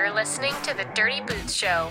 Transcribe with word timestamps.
You're 0.00 0.14
listening 0.14 0.54
to 0.62 0.74
The 0.74 0.86
Dirty 0.94 1.20
Boots 1.20 1.52
Show. 1.52 1.90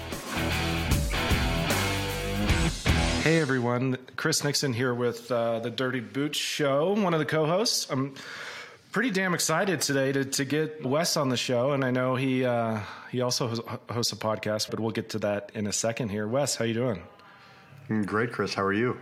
Hey 3.21 3.39
everyone, 3.39 4.00
Chris 4.16 4.44
Nixon 4.44 4.74
here 4.74 4.96
with 4.96 5.32
uh, 5.32 5.60
the 5.60 5.70
Dirty 5.70 6.00
Boots 6.00 6.40
Show, 6.40 6.94
one 6.94 7.14
of 7.14 7.20
the 7.20 7.26
co-hosts. 7.28 7.88
I'm 7.92 8.16
pretty 8.92 9.12
damn 9.12 9.36
excited 9.36 9.82
today 9.82 10.12
to, 10.12 10.26
to 10.26 10.44
get 10.44 10.84
Wes 10.84 11.18
on 11.18 11.30
the 11.30 11.38
show, 11.38 11.74
and 11.74 11.86
I 11.86 11.92
know 11.92 12.16
he 12.16 12.44
uh, 12.46 12.79
he 13.12 13.22
also 13.22 13.47
hosts 13.47 14.12
a 14.12 14.15
podcast, 14.15 14.71
but 14.71 14.79
we'll 14.79 14.89
get 14.89 15.10
to 15.10 15.19
that 15.19 15.51
in 15.53 15.67
a 15.67 15.71
second 15.71 16.09
here. 16.09 16.27
Wes, 16.27 16.55
how 16.55 16.65
you 16.65 16.73
doing? 16.73 17.03
Mm, 17.89 18.07
great, 18.07 18.31
Chris. 18.31 18.55
How 18.55 18.63
are 18.63 18.73
you? 18.73 18.97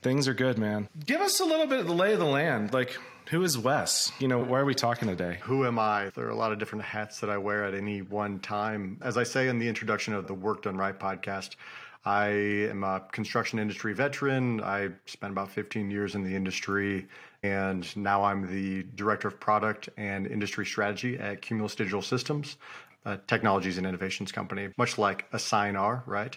Things 0.00 0.26
are 0.28 0.34
good, 0.34 0.56
man. 0.56 0.88
Give 1.04 1.20
us 1.20 1.40
a 1.40 1.44
little 1.44 1.66
bit 1.66 1.80
of 1.80 1.88
the 1.88 1.94
lay 1.94 2.14
of 2.14 2.20
the 2.20 2.24
land, 2.24 2.72
like 2.72 2.96
who 3.28 3.42
is 3.42 3.58
Wes? 3.58 4.12
You 4.20 4.28
know, 4.28 4.38
why 4.38 4.60
are 4.60 4.64
we 4.64 4.74
talking 4.74 5.08
today? 5.08 5.38
Who 5.42 5.66
am 5.66 5.78
I? 5.78 6.10
There 6.14 6.26
are 6.26 6.30
a 6.30 6.36
lot 6.36 6.52
of 6.52 6.58
different 6.58 6.84
hats 6.84 7.20
that 7.20 7.30
I 7.30 7.38
wear 7.38 7.64
at 7.64 7.74
any 7.74 8.02
one 8.02 8.38
time. 8.38 8.98
As 9.02 9.16
I 9.16 9.24
say 9.24 9.48
in 9.48 9.58
the 9.58 9.68
introduction 9.68 10.14
of 10.14 10.26
the 10.26 10.34
Work 10.34 10.62
Done 10.62 10.76
Right 10.76 10.98
podcast, 10.98 11.56
I 12.04 12.28
am 12.28 12.84
a 12.84 13.00
construction 13.10 13.58
industry 13.58 13.92
veteran. 13.92 14.60
I 14.60 14.90
spent 15.06 15.32
about 15.32 15.50
15 15.50 15.90
years 15.90 16.14
in 16.14 16.22
the 16.22 16.36
industry, 16.36 17.08
and 17.42 17.96
now 17.96 18.22
I'm 18.22 18.46
the 18.46 18.84
director 18.94 19.26
of 19.26 19.40
product 19.40 19.88
and 19.96 20.26
industry 20.28 20.64
strategy 20.64 21.18
at 21.18 21.42
Cumulus 21.42 21.74
Digital 21.74 22.02
Systems, 22.02 22.58
a 23.04 23.16
technologies 23.16 23.76
and 23.76 23.86
innovations 23.86 24.30
company, 24.30 24.68
much 24.76 24.98
like 24.98 25.28
Assignar, 25.32 26.02
right? 26.06 26.36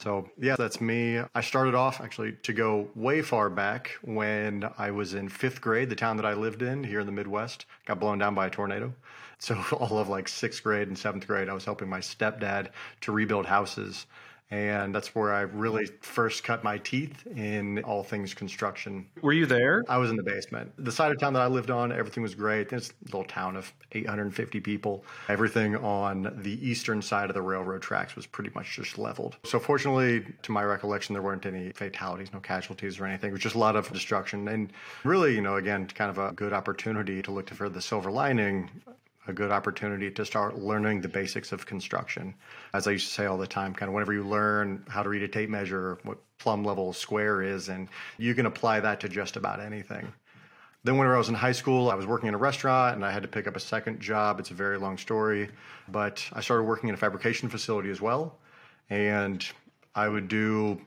So, 0.00 0.30
yeah, 0.38 0.54
that's 0.56 0.80
me. 0.80 1.20
I 1.34 1.40
started 1.40 1.74
off 1.74 2.00
actually 2.00 2.32
to 2.44 2.52
go 2.52 2.88
way 2.94 3.20
far 3.20 3.50
back 3.50 3.96
when 4.02 4.68
I 4.78 4.92
was 4.92 5.14
in 5.14 5.28
fifth 5.28 5.60
grade. 5.60 5.90
The 5.90 5.96
town 5.96 6.16
that 6.18 6.26
I 6.26 6.34
lived 6.34 6.62
in 6.62 6.84
here 6.84 7.00
in 7.00 7.06
the 7.06 7.12
Midwest 7.12 7.66
got 7.84 7.98
blown 7.98 8.18
down 8.18 8.34
by 8.34 8.46
a 8.46 8.50
tornado. 8.50 8.94
So, 9.38 9.56
all 9.72 9.98
of 9.98 10.08
like 10.08 10.28
sixth 10.28 10.62
grade 10.62 10.88
and 10.88 10.96
seventh 10.96 11.26
grade, 11.26 11.48
I 11.48 11.54
was 11.54 11.64
helping 11.64 11.88
my 11.88 12.00
stepdad 12.00 12.68
to 13.02 13.12
rebuild 13.12 13.46
houses 13.46 14.06
and 14.50 14.94
that's 14.94 15.14
where 15.14 15.32
I 15.32 15.42
really 15.42 15.84
mm-hmm. 15.84 15.96
first 16.00 16.44
cut 16.44 16.64
my 16.64 16.78
teeth 16.78 17.26
in 17.26 17.82
all 17.84 18.02
things 18.02 18.34
construction. 18.34 19.06
Were 19.20 19.32
you 19.32 19.46
there? 19.46 19.84
I 19.88 19.98
was 19.98 20.10
in 20.10 20.16
the 20.16 20.22
basement. 20.22 20.72
The 20.78 20.92
side 20.92 21.12
of 21.12 21.18
town 21.18 21.34
that 21.34 21.42
I 21.42 21.46
lived 21.46 21.70
on, 21.70 21.92
everything 21.92 22.22
was 22.22 22.34
great. 22.34 22.72
It's 22.72 22.90
a 22.90 23.04
little 23.04 23.24
town 23.24 23.56
of 23.56 23.72
850 23.92 24.60
people. 24.60 25.04
Everything 25.28 25.76
on 25.76 26.34
the 26.42 26.66
eastern 26.66 27.02
side 27.02 27.28
of 27.28 27.34
the 27.34 27.42
railroad 27.42 27.82
tracks 27.82 28.16
was 28.16 28.26
pretty 28.26 28.50
much 28.54 28.76
just 28.76 28.98
leveled. 28.98 29.36
So, 29.44 29.58
fortunately, 29.58 30.24
to 30.42 30.52
my 30.52 30.64
recollection, 30.64 31.12
there 31.12 31.22
weren't 31.22 31.46
any 31.46 31.70
fatalities, 31.72 32.32
no 32.32 32.40
casualties 32.40 32.98
or 32.98 33.06
anything. 33.06 33.30
It 33.30 33.32
was 33.32 33.42
just 33.42 33.54
a 33.54 33.58
lot 33.58 33.76
of 33.76 33.92
destruction. 33.92 34.48
And 34.48 34.72
really, 35.04 35.34
you 35.34 35.42
know, 35.42 35.56
again, 35.56 35.86
kind 35.88 36.10
of 36.10 36.18
a 36.18 36.32
good 36.32 36.52
opportunity 36.52 37.22
to 37.22 37.30
look 37.30 37.50
for 37.50 37.68
the 37.68 37.82
silver 37.82 38.10
lining 38.10 38.70
a 39.28 39.32
good 39.32 39.52
opportunity 39.52 40.10
to 40.10 40.24
start 40.24 40.58
learning 40.58 41.00
the 41.00 41.08
basics 41.08 41.52
of 41.52 41.66
construction. 41.66 42.34
As 42.72 42.86
I 42.86 42.92
used 42.92 43.08
to 43.08 43.14
say 43.14 43.26
all 43.26 43.38
the 43.38 43.46
time, 43.46 43.74
kind 43.74 43.88
of 43.88 43.94
whenever 43.94 44.12
you 44.12 44.24
learn 44.24 44.84
how 44.88 45.02
to 45.02 45.08
read 45.08 45.22
a 45.22 45.28
tape 45.28 45.50
measure, 45.50 45.98
what 46.02 46.18
plumb 46.38 46.64
level 46.64 46.92
square 46.92 47.42
is, 47.42 47.68
and 47.68 47.88
you 48.16 48.34
can 48.34 48.46
apply 48.46 48.80
that 48.80 49.00
to 49.00 49.08
just 49.08 49.36
about 49.36 49.60
anything. 49.60 50.12
Then, 50.84 50.96
whenever 50.96 51.16
I 51.16 51.18
was 51.18 51.28
in 51.28 51.34
high 51.34 51.52
school, 51.52 51.90
I 51.90 51.94
was 51.94 52.06
working 52.06 52.28
in 52.28 52.34
a 52.34 52.38
restaurant 52.38 52.96
and 52.96 53.04
I 53.04 53.10
had 53.10 53.22
to 53.22 53.28
pick 53.28 53.46
up 53.46 53.56
a 53.56 53.60
second 53.60 54.00
job. 54.00 54.40
It's 54.40 54.52
a 54.52 54.54
very 54.54 54.78
long 54.78 54.96
story, 54.96 55.50
but 55.88 56.24
I 56.32 56.40
started 56.40 56.64
working 56.64 56.88
in 56.88 56.94
a 56.94 56.98
fabrication 56.98 57.48
facility 57.48 57.90
as 57.90 58.00
well. 58.00 58.38
And 58.88 59.44
I 59.94 60.08
would 60.08 60.28
do 60.28 60.80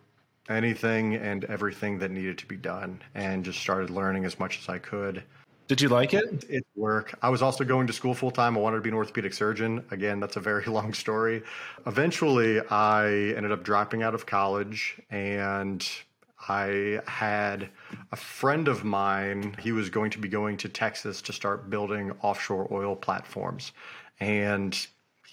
anything 0.50 1.16
and 1.16 1.44
everything 1.46 2.00
that 2.00 2.10
needed 2.10 2.38
to 2.40 2.46
be 2.48 2.56
done 2.56 3.02
and 3.14 3.46
just 3.46 3.60
started 3.60 3.90
learning 3.90 4.26
as 4.26 4.40
much 4.40 4.60
as 4.60 4.70
I 4.70 4.80
could. 4.80 5.24
Did 5.72 5.80
you 5.80 5.88
like 5.88 6.14
it? 6.14 6.44
It 6.50 6.68
work. 6.76 7.18
I 7.22 7.30
was 7.30 7.42
also 7.42 7.64
going 7.64 7.88
to 7.88 7.94
school 7.94 8.14
full 8.14 8.30
time. 8.30 8.58
I 8.58 8.60
wanted 8.60 8.76
to 8.76 8.82
be 8.82 8.90
an 8.90 8.96
orthopedic 8.96 9.34
surgeon. 9.34 9.86
Again, 9.90 10.20
that's 10.20 10.36
a 10.36 10.42
very 10.42 10.66
long 10.68 10.94
story. 10.94 11.44
Eventually, 11.88 12.60
I 12.60 13.08
ended 13.38 13.54
up 13.54 13.64
dropping 13.64 14.04
out 14.04 14.14
of 14.14 14.26
college 14.26 15.00
and 15.10 15.90
I 16.50 17.00
had 17.08 17.70
a 18.12 18.18
friend 18.18 18.68
of 18.68 18.84
mine. 18.84 19.56
He 19.62 19.72
was 19.72 19.90
going 19.90 20.12
to 20.12 20.20
be 20.20 20.28
going 20.28 20.58
to 20.58 20.68
Texas 20.68 21.22
to 21.22 21.32
start 21.32 21.70
building 21.70 22.12
offshore 22.22 22.68
oil 22.70 22.98
platforms. 22.98 23.72
And 24.20 24.78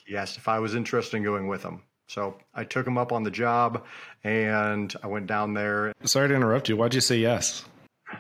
he 0.07 0.17
asked 0.17 0.37
if 0.37 0.47
I 0.47 0.61
was 0.61 0.77
interested 0.77 1.17
in 1.17 1.25
going 1.25 1.49
with 1.49 1.65
him. 1.65 1.83
So 2.07 2.37
I 2.55 2.63
took 2.63 2.87
him 2.87 2.97
up 2.97 3.11
on 3.11 3.25
the 3.25 3.33
job 3.33 3.85
and 4.23 4.95
I 5.03 5.09
went 5.09 5.27
down 5.27 5.55
there. 5.55 5.93
Sorry 6.05 6.29
to 6.29 6.35
interrupt 6.37 6.69
you. 6.69 6.77
Why'd 6.77 6.95
you 6.95 7.01
say 7.01 7.19
yes? 7.19 7.65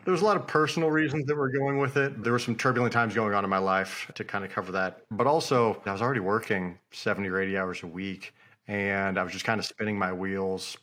There 0.04 0.12
was 0.12 0.22
a 0.22 0.24
lot 0.24 0.36
of 0.36 0.46
personal 0.46 0.90
reasons 0.90 1.26
that 1.26 1.36
were 1.36 1.50
going 1.50 1.78
with 1.78 1.96
it. 1.96 2.22
There 2.22 2.32
were 2.32 2.38
some 2.38 2.56
turbulent 2.56 2.92
times 2.92 3.14
going 3.14 3.34
on 3.34 3.44
in 3.44 3.50
my 3.50 3.58
life 3.58 4.10
to 4.14 4.24
kind 4.24 4.44
of 4.44 4.50
cover 4.50 4.72
that. 4.72 5.02
But 5.10 5.26
also, 5.26 5.80
I 5.86 5.92
was 5.92 6.02
already 6.02 6.20
working 6.20 6.78
70 6.92 7.28
or 7.28 7.40
80 7.40 7.58
hours 7.58 7.82
a 7.82 7.86
week, 7.86 8.34
and 8.66 9.18
I 9.18 9.22
was 9.22 9.32
just 9.32 9.44
kind 9.44 9.58
of 9.58 9.66
spinning 9.66 9.98
my 9.98 10.12
wheels. 10.12 10.76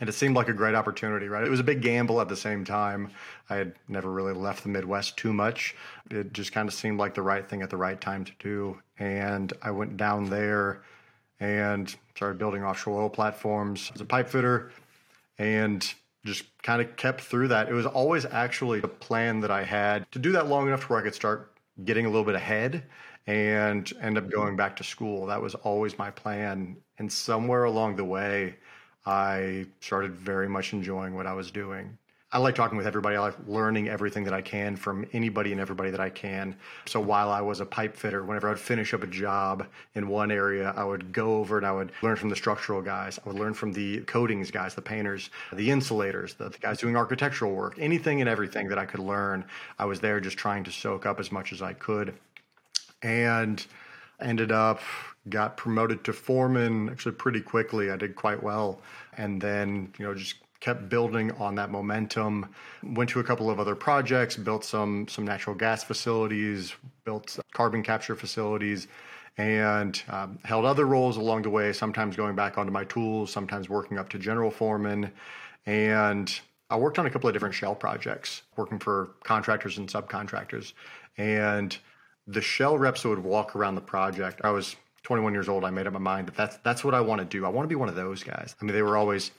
And 0.00 0.08
it 0.08 0.12
seemed 0.12 0.34
like 0.34 0.48
a 0.48 0.54
great 0.54 0.74
opportunity, 0.74 1.28
right? 1.28 1.44
It 1.44 1.50
was 1.50 1.60
a 1.60 1.64
big 1.64 1.82
gamble 1.82 2.20
at 2.22 2.28
the 2.28 2.36
same 2.36 2.64
time. 2.64 3.10
I 3.50 3.56
had 3.56 3.74
never 3.86 4.10
really 4.10 4.32
left 4.32 4.62
the 4.62 4.70
Midwest 4.70 5.18
too 5.18 5.32
much. 5.32 5.76
It 6.10 6.32
just 6.32 6.52
kind 6.52 6.66
of 6.68 6.74
seemed 6.74 6.98
like 6.98 7.14
the 7.14 7.22
right 7.22 7.46
thing 7.46 7.60
at 7.60 7.68
the 7.68 7.76
right 7.76 8.00
time 8.00 8.24
to 8.24 8.32
do. 8.38 8.80
And 8.98 9.52
I 9.60 9.70
went 9.72 9.98
down 9.98 10.30
there 10.30 10.82
and 11.38 11.94
started 12.14 12.38
building 12.38 12.64
offshore 12.64 13.02
oil 13.02 13.10
platforms 13.10 13.92
as 13.94 14.00
a 14.00 14.06
pipe 14.06 14.28
fitter. 14.28 14.72
And 15.38 15.92
just 16.24 16.44
kind 16.62 16.82
of 16.82 16.96
kept 16.96 17.20
through 17.20 17.48
that. 17.48 17.68
It 17.68 17.74
was 17.74 17.86
always 17.86 18.26
actually 18.26 18.80
a 18.82 18.88
plan 18.88 19.40
that 19.40 19.50
I 19.50 19.64
had 19.64 20.10
to 20.12 20.18
do 20.18 20.32
that 20.32 20.48
long 20.48 20.66
enough 20.66 20.82
to 20.82 20.86
where 20.88 21.00
I 21.00 21.02
could 21.02 21.14
start 21.14 21.52
getting 21.84 22.06
a 22.06 22.08
little 22.08 22.24
bit 22.24 22.34
ahead 22.34 22.84
and 23.26 23.90
end 24.00 24.18
up 24.18 24.30
going 24.30 24.56
back 24.56 24.76
to 24.76 24.84
school. 24.84 25.26
That 25.26 25.40
was 25.40 25.54
always 25.54 25.98
my 25.98 26.10
plan. 26.10 26.76
And 26.98 27.10
somewhere 27.10 27.64
along 27.64 27.96
the 27.96 28.04
way, 28.04 28.56
I 29.06 29.66
started 29.80 30.14
very 30.14 30.48
much 30.48 30.72
enjoying 30.72 31.14
what 31.14 31.26
I 31.26 31.32
was 31.32 31.50
doing. 31.50 31.96
I 32.32 32.38
like 32.38 32.54
talking 32.54 32.76
with 32.76 32.86
everybody. 32.86 33.16
I 33.16 33.20
like 33.20 33.34
learning 33.48 33.88
everything 33.88 34.22
that 34.24 34.32
I 34.32 34.40
can 34.40 34.76
from 34.76 35.04
anybody 35.12 35.50
and 35.50 35.60
everybody 35.60 35.90
that 35.90 35.98
I 35.98 36.10
can. 36.10 36.54
So 36.86 37.00
while 37.00 37.28
I 37.30 37.40
was 37.40 37.58
a 37.58 37.66
pipe 37.66 37.96
fitter, 37.96 38.22
whenever 38.22 38.46
I 38.46 38.52
would 38.52 38.60
finish 38.60 38.94
up 38.94 39.02
a 39.02 39.08
job 39.08 39.66
in 39.96 40.06
one 40.06 40.30
area, 40.30 40.72
I 40.76 40.84
would 40.84 41.12
go 41.12 41.38
over 41.38 41.56
and 41.56 41.66
I 41.66 41.72
would 41.72 41.90
learn 42.02 42.14
from 42.14 42.28
the 42.28 42.36
structural 42.36 42.82
guys. 42.82 43.18
I 43.18 43.28
would 43.28 43.38
learn 43.38 43.52
from 43.52 43.72
the 43.72 44.02
coatings 44.02 44.52
guys, 44.52 44.76
the 44.76 44.82
painters, 44.82 45.30
the 45.52 45.72
insulators, 45.72 46.34
the, 46.34 46.50
the 46.50 46.58
guys 46.58 46.78
doing 46.78 46.96
architectural 46.96 47.52
work, 47.52 47.74
anything 47.80 48.20
and 48.20 48.30
everything 48.30 48.68
that 48.68 48.78
I 48.78 48.86
could 48.86 49.00
learn. 49.00 49.44
I 49.76 49.86
was 49.86 49.98
there 49.98 50.20
just 50.20 50.36
trying 50.36 50.62
to 50.64 50.70
soak 50.70 51.06
up 51.06 51.18
as 51.18 51.32
much 51.32 51.52
as 51.52 51.62
I 51.62 51.72
could. 51.72 52.14
And 53.02 53.66
ended 54.20 54.52
up 54.52 54.80
got 55.28 55.56
promoted 55.56 56.04
to 56.04 56.12
foreman 56.12 56.88
actually 56.90 57.12
pretty 57.12 57.40
quickly. 57.40 57.90
I 57.90 57.96
did 57.96 58.14
quite 58.14 58.42
well. 58.42 58.80
And 59.16 59.40
then, 59.40 59.92
you 59.98 60.06
know, 60.06 60.14
just 60.14 60.36
kept 60.60 60.88
building 60.88 61.32
on 61.32 61.54
that 61.56 61.70
momentum. 61.70 62.46
Went 62.82 63.10
to 63.10 63.20
a 63.20 63.24
couple 63.24 63.50
of 63.50 63.58
other 63.58 63.74
projects, 63.74 64.36
built 64.36 64.64
some 64.64 65.08
some 65.08 65.24
natural 65.24 65.56
gas 65.56 65.82
facilities, 65.82 66.74
built 67.04 67.38
carbon 67.52 67.82
capture 67.82 68.14
facilities, 68.14 68.86
and 69.38 70.02
um, 70.08 70.38
held 70.44 70.64
other 70.64 70.86
roles 70.86 71.16
along 71.16 71.42
the 71.42 71.50
way. 71.50 71.72
Sometimes 71.72 72.16
going 72.16 72.36
back 72.36 72.58
onto 72.58 72.72
my 72.72 72.84
tools, 72.84 73.32
sometimes 73.32 73.68
working 73.68 73.98
up 73.98 74.08
to 74.10 74.18
general 74.18 74.50
foreman, 74.50 75.10
and 75.66 76.40
I 76.68 76.76
worked 76.76 76.98
on 76.98 77.06
a 77.06 77.10
couple 77.10 77.28
of 77.28 77.34
different 77.34 77.54
shell 77.54 77.74
projects, 77.74 78.42
working 78.56 78.78
for 78.78 79.10
contractors 79.24 79.78
and 79.78 79.88
subcontractors, 79.88 80.74
and 81.16 81.76
the 82.26 82.40
shell 82.40 82.78
reps 82.78 83.04
would 83.04 83.18
walk 83.18 83.56
around 83.56 83.74
the 83.74 83.80
project. 83.80 84.40
I 84.44 84.50
was 84.50 84.76
21 85.02 85.32
years 85.32 85.48
old. 85.48 85.64
I 85.64 85.70
made 85.70 85.86
up 85.86 85.94
my 85.94 85.98
mind 85.98 86.28
that 86.28 86.36
that's 86.36 86.56
that's 86.58 86.84
what 86.84 86.94
I 86.94 87.00
want 87.00 87.20
to 87.20 87.24
do. 87.24 87.46
I 87.46 87.48
want 87.48 87.64
to 87.64 87.68
be 87.68 87.74
one 87.74 87.88
of 87.88 87.94
those 87.94 88.22
guys. 88.22 88.54
I 88.60 88.64
mean, 88.64 88.74
they 88.74 88.82
were 88.82 88.96
always 88.96 89.30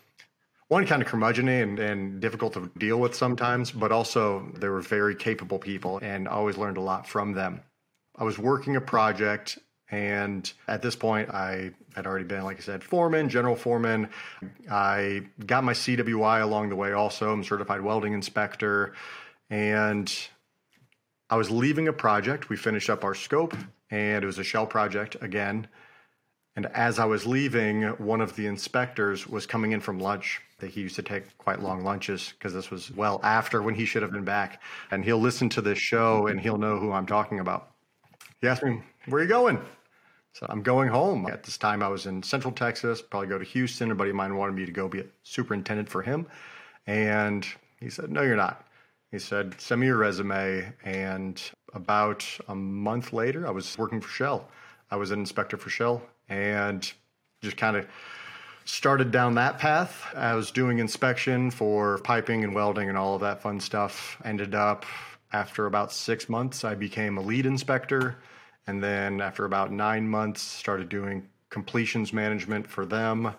one 0.71 0.85
kind 0.85 1.01
of 1.01 1.07
curmudgeon 1.09 1.49
and, 1.49 1.79
and 1.79 2.21
difficult 2.21 2.53
to 2.53 2.71
deal 2.77 2.97
with 2.97 3.13
sometimes, 3.13 3.71
but 3.71 3.91
also 3.91 4.49
they 4.55 4.69
were 4.69 4.79
very 4.79 5.13
capable 5.13 5.59
people 5.59 5.99
and 6.01 6.29
always 6.29 6.55
learned 6.55 6.77
a 6.77 6.81
lot 6.81 7.05
from 7.05 7.33
them. 7.33 7.59
I 8.17 8.23
was 8.23 8.39
working 8.39 8.77
a 8.77 8.81
project 8.81 9.59
and 9.89 10.49
at 10.69 10.81
this 10.81 10.95
point, 10.95 11.29
I 11.29 11.71
had 11.93 12.07
already 12.07 12.23
been, 12.23 12.45
like 12.45 12.55
I 12.55 12.61
said, 12.61 12.85
foreman, 12.85 13.27
general 13.27 13.57
foreman. 13.57 14.07
I 14.71 15.23
got 15.45 15.65
my 15.65 15.73
CWI 15.73 16.41
along 16.41 16.69
the 16.69 16.77
way 16.77 16.93
also. 16.93 17.33
I'm 17.33 17.43
certified 17.43 17.81
welding 17.81 18.13
inspector. 18.13 18.93
And 19.49 20.09
I 21.29 21.35
was 21.35 21.51
leaving 21.51 21.89
a 21.89 21.93
project. 21.93 22.47
We 22.47 22.55
finished 22.55 22.89
up 22.89 23.03
our 23.03 23.13
scope, 23.13 23.57
and 23.89 24.23
it 24.23 24.25
was 24.25 24.39
a 24.39 24.45
shell 24.45 24.65
project 24.65 25.17
again. 25.19 25.67
And 26.55 26.65
as 26.67 26.99
I 26.99 27.05
was 27.05 27.25
leaving, 27.25 27.83
one 27.83 28.19
of 28.19 28.35
the 28.35 28.45
inspectors 28.45 29.25
was 29.25 29.45
coming 29.45 29.71
in 29.71 29.79
from 29.79 29.99
lunch. 29.99 30.41
That 30.59 30.71
He 30.71 30.81
used 30.81 30.95
to 30.97 31.01
take 31.01 31.37
quite 31.37 31.61
long 31.61 31.83
lunches 31.83 32.33
because 32.37 32.53
this 32.53 32.69
was 32.69 32.91
well 32.91 33.19
after 33.23 33.61
when 33.61 33.73
he 33.73 33.85
should 33.85 34.01
have 34.01 34.11
been 34.11 34.25
back. 34.25 34.61
And 34.91 35.03
he'll 35.03 35.17
listen 35.17 35.47
to 35.49 35.61
this 35.61 35.77
show 35.77 36.27
and 36.27 36.39
he'll 36.39 36.57
know 36.57 36.77
who 36.77 36.91
I'm 36.91 37.05
talking 37.05 37.39
about. 37.39 37.71
He 38.41 38.47
asked 38.47 38.63
me, 38.63 38.81
Where 39.07 39.21
are 39.21 39.23
you 39.23 39.29
going? 39.29 39.59
So 40.33 40.45
I'm 40.49 40.61
going 40.61 40.89
home. 40.89 41.25
At 41.27 41.43
this 41.43 41.57
time, 41.57 41.81
I 41.81 41.87
was 41.87 42.05
in 42.05 42.21
Central 42.23 42.53
Texas, 42.53 43.01
probably 43.01 43.27
go 43.27 43.37
to 43.37 43.45
Houston. 43.45 43.91
A 43.91 43.95
buddy 43.95 44.11
of 44.11 44.15
mine 44.15 44.35
wanted 44.35 44.55
me 44.55 44.65
to 44.65 44.71
go 44.71 44.87
be 44.87 44.99
a 44.99 45.05
superintendent 45.23 45.89
for 45.89 46.01
him. 46.01 46.27
And 46.85 47.45
he 47.79 47.89
said, 47.89 48.11
No, 48.11 48.21
you're 48.21 48.35
not. 48.35 48.65
He 49.09 49.19
said, 49.19 49.59
Send 49.59 49.81
me 49.81 49.87
your 49.87 49.97
resume. 49.97 50.73
And 50.83 51.41
about 51.73 52.27
a 52.49 52.55
month 52.55 53.13
later, 53.13 53.47
I 53.47 53.51
was 53.51 53.77
working 53.77 54.01
for 54.01 54.09
Shell 54.09 54.49
I 54.91 54.97
was 54.97 55.11
an 55.11 55.19
inspector 55.19 55.55
for 55.55 55.69
Shell 55.69 56.01
and 56.31 56.91
just 57.41 57.57
kind 57.57 57.75
of 57.75 57.85
started 58.63 59.11
down 59.11 59.35
that 59.35 59.59
path. 59.59 60.05
I 60.15 60.33
was 60.33 60.49
doing 60.49 60.79
inspection 60.79 61.51
for 61.51 61.99
piping 61.99 62.43
and 62.43 62.55
welding 62.55 62.87
and 62.87 62.97
all 62.97 63.15
of 63.15 63.21
that 63.21 63.41
fun 63.41 63.59
stuff. 63.59 64.19
Ended 64.23 64.55
up 64.55 64.85
after 65.33 65.65
about 65.65 65.91
six 65.91 66.29
months, 66.29 66.63
I 66.63 66.75
became 66.75 67.17
a 67.17 67.21
lead 67.21 67.45
inspector. 67.45 68.17
And 68.67 68.81
then 68.81 69.21
after 69.21 69.45
about 69.45 69.71
nine 69.71 70.07
months, 70.07 70.41
started 70.41 70.87
doing 70.87 71.27
completions 71.49 72.13
management 72.13 72.65
for 72.65 72.85
them. 72.85 73.33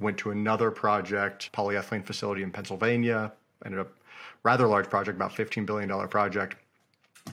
Went 0.00 0.16
to 0.18 0.30
another 0.30 0.70
project, 0.70 1.50
polyethylene 1.52 2.04
facility 2.04 2.42
in 2.42 2.50
Pennsylvania. 2.50 3.32
Ended 3.64 3.80
up 3.80 3.92
rather 4.42 4.66
large 4.66 4.88
project, 4.88 5.16
about 5.16 5.32
$15 5.32 5.66
billion 5.66 6.08
project. 6.08 6.56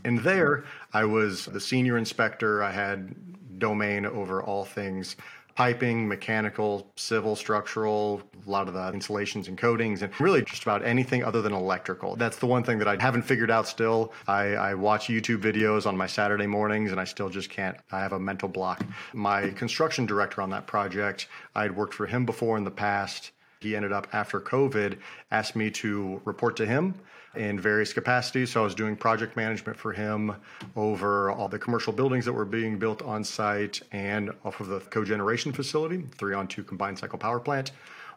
And 0.04 0.20
there, 0.20 0.66
I 0.94 1.06
was 1.06 1.46
the 1.46 1.60
senior 1.60 1.98
inspector. 1.98 2.62
I 2.62 2.72
had 2.72 3.16
domain 3.60 4.06
over 4.06 4.42
all 4.42 4.66
things 4.66 5.16
piping, 5.60 6.08
mechanical, 6.08 6.90
civil, 6.96 7.36
structural, 7.36 8.22
a 8.48 8.50
lot 8.50 8.70
of 8.70 8.74
the 8.74 8.94
insulations 8.94 9.50
and 9.50 9.58
coatings, 9.58 10.02
and 10.02 10.22
really 10.22 10.42
just 10.42 10.64
about 10.64 10.86
anything 10.86 11.22
other 11.22 11.42
than 11.42 11.52
electrical. 11.52 12.16
That's 12.16 12.38
the 12.38 12.46
one 12.46 12.64
thing 12.64 12.80
that 12.80 12.88
I 12.88 12.96
haven't 12.98 13.24
figured 13.24 13.52
out 13.52 13.68
still. 13.68 14.14
I, 14.26 14.54
I 14.54 14.74
watch 14.74 15.08
YouTube 15.08 15.42
videos 15.42 15.86
on 15.86 15.98
my 15.98 16.08
Saturday 16.08 16.48
mornings 16.48 16.94
and 16.94 17.02
I 17.02 17.04
still 17.04 17.28
just 17.28 17.50
can't, 17.50 17.76
I 17.92 18.00
have 18.00 18.14
a 18.14 18.20
mental 18.20 18.48
block. 18.48 18.86
My 19.12 19.50
construction 19.50 20.06
director 20.06 20.42
on 20.42 20.50
that 20.52 20.66
project, 20.66 21.28
I'd 21.56 21.76
worked 21.76 21.94
for 21.94 22.06
him 22.06 22.26
before 22.26 22.58
in 22.58 22.64
the 22.64 22.72
past. 22.72 23.32
He 23.60 23.76
ended 23.76 23.92
up 23.92 24.08
after 24.14 24.40
COVID 24.40 24.98
asked 25.30 25.58
me 25.58 25.72
to 25.72 26.22
report 26.24 26.56
to 26.56 26.66
him 26.66 26.96
in 27.36 27.60
various 27.60 27.94
capacities. 27.94 28.52
So 28.52 28.62
I 28.62 28.64
was 28.64 28.76
doing 28.76 28.96
project 28.96 29.36
management 29.36 29.78
for 29.78 29.94
him 29.94 30.36
over 30.76 31.32
all 31.32 31.48
the 31.48 31.60
commercial 31.60 31.94
buildings 31.94 32.26
that 32.26 32.34
were 32.34 32.46
being 32.46 32.78
built 32.78 33.02
on 33.02 33.24
site 33.24 33.82
and 33.92 34.32
off 34.44 34.60
of 34.60 34.68
the 34.68 34.80
cogeneration 34.80 35.54
facility, 35.54 36.04
three 36.16 36.34
on 36.34 36.48
two 36.48 36.64
combined 36.64 37.00
cycle 37.00 37.20
power 37.20 37.40
plant, 37.40 37.72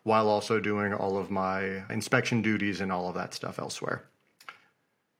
while 0.04 0.28
also 0.28 0.58
doing 0.58 0.92
all 0.94 1.16
of 1.16 1.30
my 1.30 1.82
inspection 1.90 2.42
duties 2.42 2.80
and 2.80 2.90
all 2.90 3.08
of 3.08 3.14
that 3.14 3.34
stuff 3.34 3.58
elsewhere. 3.58 4.02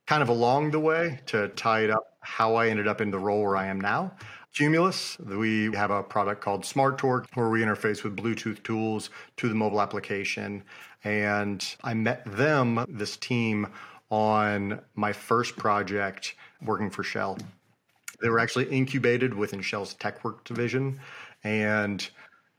Kind 0.06 0.22
of 0.22 0.28
along 0.28 0.72
the 0.72 0.81
way 0.81 1.20
to 1.26 1.49
tie 1.49 1.81
it 1.81 1.90
up, 1.90 2.16
how 2.20 2.54
I 2.56 2.69
ended 2.69 2.88
up 2.88 3.00
in 3.00 3.10
the 3.10 3.19
role 3.19 3.43
where 3.43 3.56
I 3.56 3.66
am 3.66 3.81
now. 3.81 4.12
Cumulus, 4.54 5.19
we 5.19 5.72
have 5.75 5.90
a 5.90 6.02
product 6.02 6.43
called 6.43 6.66
Smart 6.66 6.99
Torque 6.99 7.26
where 7.34 7.49
we 7.49 7.62
interface 7.62 8.04
with 8.04 8.16
Bluetooth 8.16 8.62
tools 8.62 9.08
to 9.38 9.49
the 9.49 9.54
mobile 9.54 9.81
application. 9.81 10.62
And 11.04 11.64
I 11.82 11.94
met 11.94 12.22
them, 12.26 12.84
this 12.88 13.16
team, 13.16 13.69
on 14.10 14.81
my 14.94 15.12
first 15.12 15.56
project 15.56 16.34
working 16.60 16.90
for 16.90 17.02
Shell. 17.02 17.38
They 18.20 18.28
were 18.28 18.38
actually 18.38 18.66
incubated 18.66 19.32
within 19.32 19.62
Shell's 19.62 19.94
TechWork 19.94 20.44
division. 20.44 21.00
And 21.44 22.06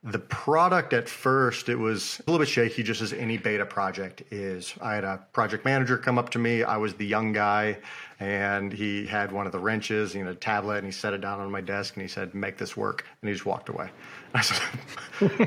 the 0.03 0.19
product 0.19 0.91
at 0.91 1.07
first, 1.07 1.69
it 1.69 1.75
was 1.75 2.19
a 2.19 2.31
little 2.31 2.43
bit 2.45 2.51
shaky, 2.51 2.83
just 2.83 3.01
as 3.01 3.13
any 3.13 3.37
beta 3.37 3.65
project 3.65 4.21
is. 4.31 4.73
I 4.81 4.95
had 4.95 5.05
a 5.05 5.25
project 5.31 5.63
manager 5.63 5.97
come 5.97 6.17
up 6.17 6.29
to 6.31 6.39
me. 6.39 6.63
I 6.63 6.75
was 6.75 6.93
the 6.95 7.05
young 7.05 7.31
guy, 7.31 7.77
and 8.19 8.73
he 8.73 9.05
had 9.05 9.31
one 9.31 9.45
of 9.45 9.53
the 9.53 9.59
wrenches, 9.59 10.13
you 10.13 10.25
know, 10.25 10.33
tablet, 10.33 10.77
and 10.77 10.85
he 10.85 10.91
set 10.91 11.13
it 11.13 11.21
down 11.21 11.39
on 11.39 11.49
my 11.49 11.61
desk, 11.61 11.95
and 11.95 12.01
he 12.01 12.09
said, 12.09 12.35
"Make 12.35 12.57
this 12.57 12.75
work," 12.75 13.05
and 13.21 13.29
he 13.29 13.33
just 13.33 13.45
walked 13.45 13.69
away. 13.69 13.89
I 14.33 14.41
said, 14.41 14.59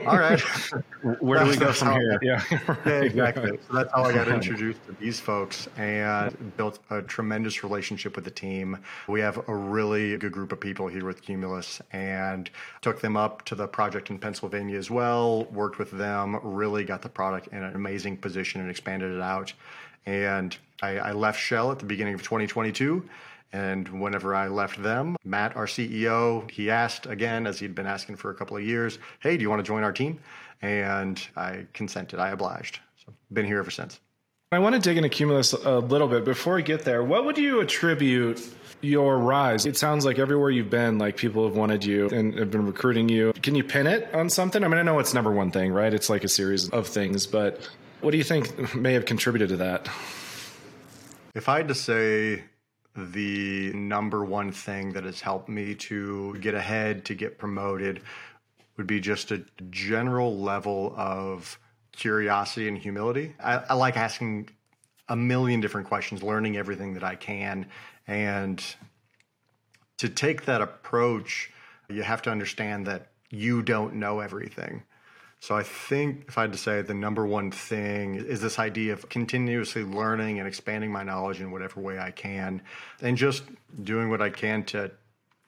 "All 0.07 0.19
right, 0.19 0.41
where 1.21 1.43
do 1.43 1.51
we 1.51 1.57
go 1.57 1.73
from 1.73 2.01
here?" 2.01 2.19
Yeah, 2.23 2.43
yeah, 2.87 3.01
exactly. 3.01 3.59
So 3.67 3.75
that's 3.75 3.93
how 3.93 4.05
I 4.05 4.13
got 4.13 4.29
introduced 4.29 4.85
to 4.87 4.93
these 4.93 5.19
folks 5.19 5.69
and 5.77 6.57
built 6.57 6.79
a 6.91 7.03
tremendous 7.03 7.65
relationship 7.65 8.15
with 8.15 8.25
the 8.25 8.31
team. 8.31 8.79
We 9.09 9.21
have 9.21 9.49
a 9.49 9.55
really 9.55 10.17
good 10.19 10.33
group 10.33 10.53
of 10.53 10.61
people 10.61 10.87
here 10.87 11.05
with 11.05 11.23
Cumulus, 11.23 11.81
and 11.93 12.49
took 12.81 13.01
them 13.01 13.17
up 13.17 13.45
to 13.47 13.55
the 13.55 13.67
project 13.67 14.11
in 14.11 14.19
Pennsylvania 14.19 14.79
as 14.79 14.91
well. 14.91 15.45
Worked 15.47 15.79
with 15.79 15.91
them, 15.91 16.39
really 16.43 16.85
got 16.85 17.03
the 17.03 17.09
product 17.09 17.49
in 17.49 17.63
an 17.63 17.75
amazing 17.75 18.19
position 18.19 18.61
and 18.61 18.71
expanded 18.71 19.13
it 19.13 19.21
out. 19.21 19.53
And 20.07 20.57
I, 20.83 20.99
I 20.99 21.13
left 21.13 21.41
Shell 21.41 21.73
at 21.73 21.81
the 21.81 21.87
beginning 21.87 22.15
of 22.15 22.23
2022 22.23 23.09
and 23.53 23.89
whenever 24.01 24.35
I 24.35 24.49
left 24.49 24.83
them, 24.83 25.17
Matt, 25.25 25.57
our 25.57 25.67
CEO, 25.67 26.51
he 26.51 26.71
asked 26.71 27.07
again, 27.07 27.47
as 27.47 27.59
he'd 27.59 27.75
been 27.75 27.87
asking 27.87 28.17
for 28.17 28.31
a 28.31 28.35
couple 28.35 28.57
of 28.57 28.63
years, 28.63 28.99
hey, 29.21 29.37
do 29.37 29.43
you 29.43 29.51
want 29.51 29.61
to 29.61 29.67
join 29.67 29.83
our 29.83 29.93
team? 29.93 30.21
And 30.63 31.21
I 31.37 31.67
consented, 31.73 32.19
I 32.19 32.31
obliged. 32.31 32.81
So 33.05 33.13
been 33.33 33.47
here 33.47 33.59
ever 33.59 33.71
since. 33.71 34.01
I 34.53 34.59
want 34.61 34.75
to 34.77 34.81
dig 34.81 34.97
into 34.97 35.09
Cumulus 35.09 35.53
a 35.53 35.79
little 35.79 36.07
bit. 36.07 36.25
Before 36.25 36.55
we 36.55 36.63
get 36.63 36.85
there, 36.85 37.03
what 37.03 37.25
would 37.25 37.37
you 37.37 37.61
attribute 37.61 38.41
your 38.81 39.19
rise? 39.19 39.67
It 39.67 39.77
sounds 39.77 40.05
like 40.05 40.19
everywhere 40.19 40.51
you've 40.51 40.71
been, 40.71 40.99
like 40.99 41.17
people 41.17 41.45
have 41.47 41.57
wanted 41.57 41.85
you 41.85 42.09
and 42.11 42.39
have 42.39 42.51
been 42.51 42.65
recruiting 42.65 43.09
you. 43.09 43.33
Can 43.43 43.55
you 43.55 43.65
pin 43.65 43.87
it 43.87 44.15
on 44.15 44.31
something? 44.31 44.63
I 44.63 44.69
mean, 44.69 44.79
I 44.79 44.83
know 44.83 44.99
it's 45.01 45.15
number 45.15 45.33
one 45.33 45.51
thing, 45.51 45.73
right? 45.73 45.93
It's 45.93 46.09
like 46.09 46.23
a 46.23 46.29
series 46.29 46.69
of 46.71 46.87
things, 46.87 47.27
but 47.27 47.69
what 48.03 48.13
do 48.13 48.19
you 48.19 48.25
think 48.25 48.75
may 48.75 48.93
have 48.93 49.05
contributed 49.05 49.49
to 49.49 49.57
that? 49.57 49.89
If 51.35 51.49
I 51.49 51.59
had 51.59 51.69
to 51.69 51.75
say 51.75 52.45
the 52.97 53.73
number 53.73 54.25
one 54.25 54.53
thing 54.53 54.93
that 54.93 55.05
has 55.05 55.21
helped 55.21 55.49
me 55.49 55.75
to 55.75 56.35
get 56.41 56.55
ahead, 56.55 57.05
to 57.07 57.15
get 57.15 57.39
promoted, 57.39 58.03
would 58.77 58.87
be 58.87 59.01
just 59.01 59.31
a 59.31 59.45
general 59.71 60.39
level 60.39 60.95
of 60.97 61.59
curiosity 61.93 62.69
and 62.69 62.79
humility. 62.79 63.35
I, 63.43 63.63
I 63.71 63.75
like 63.75 63.97
asking 63.97 64.51
a 65.09 65.17
million 65.17 65.61
different 65.61 65.87
questions, 65.87 66.23
learning 66.23 66.57
everything 66.57 66.95
that 66.95 67.05
I 67.05 67.15
can. 67.15 67.67
And 68.07 68.63
to 69.99 70.09
take 70.09 70.45
that 70.45 70.61
approach, 70.61 71.51
you 71.89 72.03
have 72.03 72.23
to 72.23 72.31
understand 72.31 72.87
that 72.87 73.09
you 73.31 73.63
don't 73.63 73.95
know 73.95 74.21
everything. 74.21 74.83
So 75.41 75.55
I 75.55 75.63
think 75.63 76.25
if 76.29 76.39
I 76.39 76.43
had 76.43 76.53
to 76.53 76.59
say 76.59 76.83
the 76.83 76.95
number 76.95 77.27
one 77.27 77.51
thing 77.51 78.17
is 78.17 78.41
this 78.41 78.59
idea 78.59 78.93
of 78.93 79.09
continuously 79.09 79.85
learning 79.85 80.39
and 80.39 80.49
expanding 80.49 80.91
my 80.91 81.03
knowledge 81.03 81.41
in 81.41 81.51
whatever 81.51 81.81
way 81.81 81.99
I 81.99 82.11
can 82.11 82.63
and 83.01 83.17
just 83.17 83.45
doing 83.83 84.11
what 84.11 84.23
I 84.23 84.31
can 84.31 84.65
to 84.65 84.91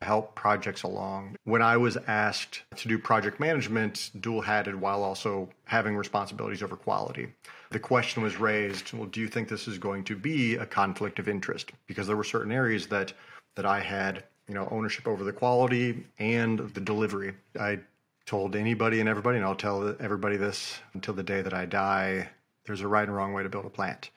help 0.00 0.35
projects 0.35 0.85
along. 0.85 1.37
When 1.44 1.62
I 1.62 1.76
was 1.76 1.96
asked 2.06 2.62
to 2.76 2.88
do 2.88 2.99
project 2.99 3.40
management, 3.40 4.11
dual 4.20 4.43
hatted 4.43 4.76
while 4.81 5.02
also 5.02 5.49
having 5.64 5.96
responsibilities 5.96 6.62
over 6.62 6.76
quality, 6.76 7.32
the 7.70 7.81
question 7.81 8.23
was 8.23 8.38
raised, 8.38 8.93
well, 8.93 9.06
do 9.06 9.20
you 9.20 9.29
think 9.29 9.49
this 9.49 9.67
is 9.67 9.79
going 9.79 10.05
to 10.05 10.17
be 10.17 10.55
a 10.55 10.67
conflict 10.67 11.19
of 11.19 11.29
interest? 11.29 11.73
Because 11.87 12.06
there 12.06 12.17
were 12.17 12.25
certain 12.25 12.52
areas 12.52 12.87
that 12.88 13.12
that 13.56 13.67
I 13.67 13.81
had, 13.81 14.23
you 14.46 14.55
know, 14.55 14.69
ownership 14.70 15.08
over 15.08 15.25
the 15.25 15.32
quality 15.32 16.06
and 16.20 16.61
the 16.61 16.81
delivery. 16.81 17.34
I 17.58 17.81
told 18.29 18.55
anybody 18.55 19.01
and 19.01 19.08
everybody, 19.08 19.39
and 19.39 19.47
I'll 19.47 19.55
tell 19.55 19.97
everybody 19.99 20.37
this 20.37 20.79
until 20.93 21.15
the 21.15 21.23
day 21.23 21.41
that 21.41 21.55
I 21.55 21.65
die 21.65 22.29
there's 22.67 22.82
a 22.82 22.89
right 22.89 23.08
and 23.08 23.17
wrong 23.17 23.32
way 23.32 23.43
to 23.43 23.49
build 23.49 23.65
a 23.65 23.70
plant, 23.70 24.11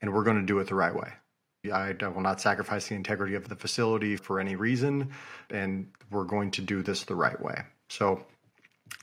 and 0.00 0.12
we're 0.12 0.24
going 0.24 0.40
to 0.40 0.46
do 0.46 0.58
it 0.58 0.66
the 0.66 0.74
right 0.74 0.94
way. 0.94 1.12
I, 1.70 1.94
I 2.00 2.08
will 2.08 2.22
not 2.22 2.40
sacrifice 2.40 2.88
the 2.88 2.94
integrity 2.94 3.34
of 3.34 3.48
the 3.48 3.54
facility 3.54 4.16
for 4.16 4.40
any 4.40 4.56
reason, 4.56 5.10
and 5.50 5.88
we're 6.10 6.24
going 6.24 6.50
to 6.52 6.62
do 6.62 6.82
this 6.82 7.04
the 7.04 7.14
right 7.14 7.38
way. 7.38 7.60
So, 7.90 8.24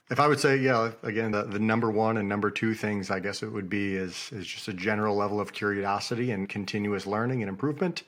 if 0.10 0.20
I 0.20 0.28
would 0.28 0.40
say, 0.40 0.58
yeah, 0.58 0.92
again, 1.04 1.32
the, 1.32 1.44
the 1.44 1.60
number 1.60 1.92
one 1.92 2.18
and 2.18 2.28
number 2.28 2.50
two 2.50 2.74
things, 2.74 3.12
I 3.12 3.20
guess 3.20 3.44
it 3.44 3.52
would 3.52 3.70
be 3.70 3.96
is 3.96 4.30
is 4.32 4.48
just 4.48 4.68
a 4.68 4.74
general 4.74 5.16
level 5.16 5.40
of 5.40 5.54
curiosity 5.54 6.32
and 6.32 6.50
continuous 6.50 7.06
learning 7.06 7.44
and 7.44 7.50
improvement, 7.50 8.02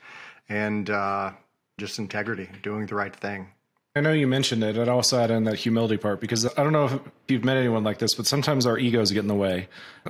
and 0.48 0.90
uh, 0.90 1.30
just 1.78 2.00
integrity, 2.00 2.48
doing 2.62 2.86
the 2.86 2.96
right 2.96 3.14
thing. 3.14 3.52
I 3.96 4.00
know 4.00 4.12
you 4.12 4.26
mentioned 4.26 4.62
it. 4.62 4.76
I'd 4.76 4.90
also 4.90 5.18
add 5.18 5.30
in 5.30 5.44
that 5.44 5.54
humility 5.54 5.96
part 5.96 6.20
because 6.20 6.44
I 6.44 6.62
don't 6.62 6.74
know 6.74 6.84
if 6.84 7.00
you've 7.28 7.46
met 7.46 7.56
anyone 7.56 7.82
like 7.82 7.96
this, 7.96 8.12
but 8.12 8.26
sometimes 8.26 8.66
our 8.66 8.76
egos 8.76 9.10
get 9.10 9.20
in 9.20 9.26
the 9.26 9.34
way 9.34 9.68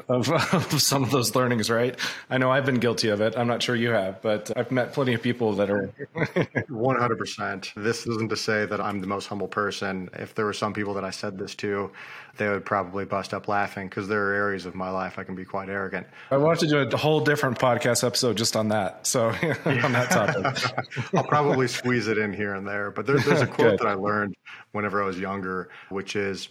of, 0.08 0.28
of, 0.52 0.82
some 0.82 1.04
of 1.04 1.12
those 1.12 1.36
learnings, 1.36 1.70
right? 1.70 1.96
I 2.28 2.38
know 2.38 2.50
I've 2.50 2.66
been 2.66 2.80
guilty 2.80 3.10
of 3.10 3.20
it. 3.20 3.38
I'm 3.38 3.46
not 3.46 3.62
sure 3.62 3.76
you 3.76 3.90
have, 3.90 4.20
but 4.22 4.50
I've 4.56 4.72
met 4.72 4.92
plenty 4.92 5.14
of 5.14 5.22
people 5.22 5.52
that 5.52 5.70
are 5.70 5.92
100%. 6.16 7.74
This 7.76 8.08
isn't 8.08 8.28
to 8.28 8.36
say 8.36 8.66
that 8.66 8.80
I'm 8.80 9.00
the 9.00 9.06
most 9.06 9.28
humble 9.28 9.46
person. 9.46 10.10
If 10.14 10.34
there 10.34 10.46
were 10.46 10.52
some 10.52 10.72
people 10.72 10.94
that 10.94 11.04
I 11.04 11.10
said 11.10 11.38
this 11.38 11.54
to, 11.56 11.92
they 12.38 12.48
would 12.48 12.64
probably 12.64 13.04
bust 13.04 13.32
up 13.32 13.48
laughing 13.48 13.88
because 13.88 14.08
there 14.08 14.30
are 14.30 14.34
areas 14.34 14.66
of 14.66 14.74
my 14.74 14.90
life 14.90 15.18
I 15.18 15.24
can 15.24 15.34
be 15.34 15.44
quite 15.44 15.68
arrogant. 15.68 16.06
I 16.30 16.36
want 16.36 16.58
to 16.60 16.66
do 16.66 16.78
a 16.78 16.96
whole 16.96 17.20
different 17.20 17.58
podcast 17.58 18.04
episode 18.04 18.36
just 18.36 18.56
on 18.56 18.68
that. 18.68 19.06
So 19.06 19.28
on 19.64 19.92
that 19.92 20.10
topic, 20.10 21.14
I'll 21.14 21.24
probably 21.24 21.68
squeeze 21.68 22.08
it 22.08 22.18
in 22.18 22.32
here 22.32 22.54
and 22.54 22.66
there. 22.66 22.90
But 22.90 23.06
there, 23.06 23.18
there's 23.18 23.40
a 23.42 23.46
quote 23.46 23.75
that 23.78 23.86
I 23.86 23.94
learned 23.94 24.36
whenever 24.72 25.02
I 25.02 25.06
was 25.06 25.18
younger, 25.18 25.70
which 25.88 26.16
is 26.16 26.48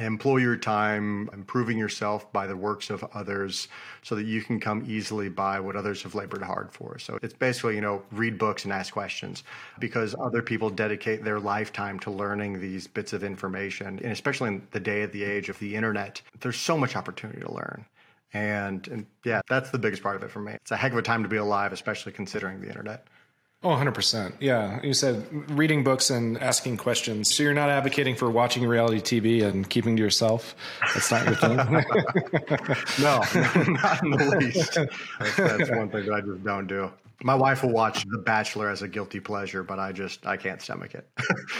employ 0.00 0.38
your 0.38 0.56
time 0.56 1.30
improving 1.32 1.78
yourself 1.78 2.30
by 2.32 2.46
the 2.46 2.56
works 2.56 2.90
of 2.90 3.04
others 3.14 3.68
so 4.02 4.14
that 4.14 4.24
you 4.24 4.42
can 4.42 4.60
come 4.60 4.84
easily 4.86 5.28
by 5.28 5.58
what 5.60 5.76
others 5.76 6.02
have 6.02 6.14
labored 6.14 6.42
hard 6.42 6.72
for. 6.72 6.98
So 6.98 7.18
it's 7.22 7.34
basically 7.34 7.76
you 7.76 7.80
know 7.80 8.02
read 8.12 8.38
books 8.38 8.64
and 8.64 8.72
ask 8.72 8.92
questions 8.92 9.44
because 9.78 10.14
other 10.20 10.42
people 10.42 10.70
dedicate 10.70 11.24
their 11.24 11.40
lifetime 11.40 11.98
to 12.00 12.10
learning 12.10 12.60
these 12.60 12.86
bits 12.86 13.12
of 13.12 13.24
information 13.24 13.86
and 13.86 14.12
especially 14.12 14.48
in 14.48 14.66
the 14.72 14.80
day 14.80 15.02
of 15.02 15.12
the 15.12 15.24
age 15.24 15.48
of 15.48 15.58
the 15.58 15.74
internet 15.74 16.20
there's 16.40 16.58
so 16.58 16.76
much 16.76 16.96
opportunity 16.96 17.40
to 17.40 17.52
learn. 17.52 17.84
And, 18.34 18.86
and 18.88 19.06
yeah 19.24 19.40
that's 19.48 19.70
the 19.70 19.78
biggest 19.78 20.02
part 20.02 20.16
of 20.16 20.22
it 20.22 20.30
for 20.30 20.40
me. 20.40 20.52
It's 20.52 20.70
a 20.70 20.76
heck 20.76 20.92
of 20.92 20.98
a 20.98 21.02
time 21.02 21.22
to 21.22 21.28
be 21.28 21.36
alive 21.36 21.72
especially 21.72 22.12
considering 22.12 22.60
the 22.60 22.68
internet 22.68 23.06
Oh, 23.62 23.70
100%. 23.70 24.34
Yeah. 24.38 24.80
You 24.82 24.92
said 24.92 25.50
reading 25.50 25.82
books 25.82 26.10
and 26.10 26.38
asking 26.38 26.76
questions. 26.76 27.34
So 27.34 27.42
you're 27.42 27.54
not 27.54 27.68
advocating 27.70 28.14
for 28.14 28.30
watching 28.30 28.66
reality 28.66 29.00
TV 29.00 29.42
and 29.42 29.68
keeping 29.68 29.96
to 29.96 30.02
yourself? 30.02 30.54
That's 30.94 31.10
not 31.10 31.24
your 31.24 31.34
thing? 31.36 31.56
no, 33.00 33.18
not 33.72 34.02
in 34.04 34.10
the 34.10 34.36
least. 34.38 34.74
That's, 35.18 35.36
that's 35.36 35.70
one 35.70 35.88
thing 35.88 36.06
that 36.06 36.12
I 36.14 36.20
just 36.20 36.44
don't 36.44 36.66
do. 36.66 36.90
My 37.22 37.34
wife 37.34 37.62
will 37.62 37.70
watch 37.70 38.04
The 38.04 38.18
Bachelor 38.18 38.68
as 38.70 38.82
a 38.82 38.88
guilty 38.88 39.20
pleasure, 39.20 39.62
but 39.62 39.78
I 39.78 39.92
just 39.92 40.26
I 40.26 40.36
can't 40.36 40.60
stomach 40.60 40.94
it. 40.94 41.08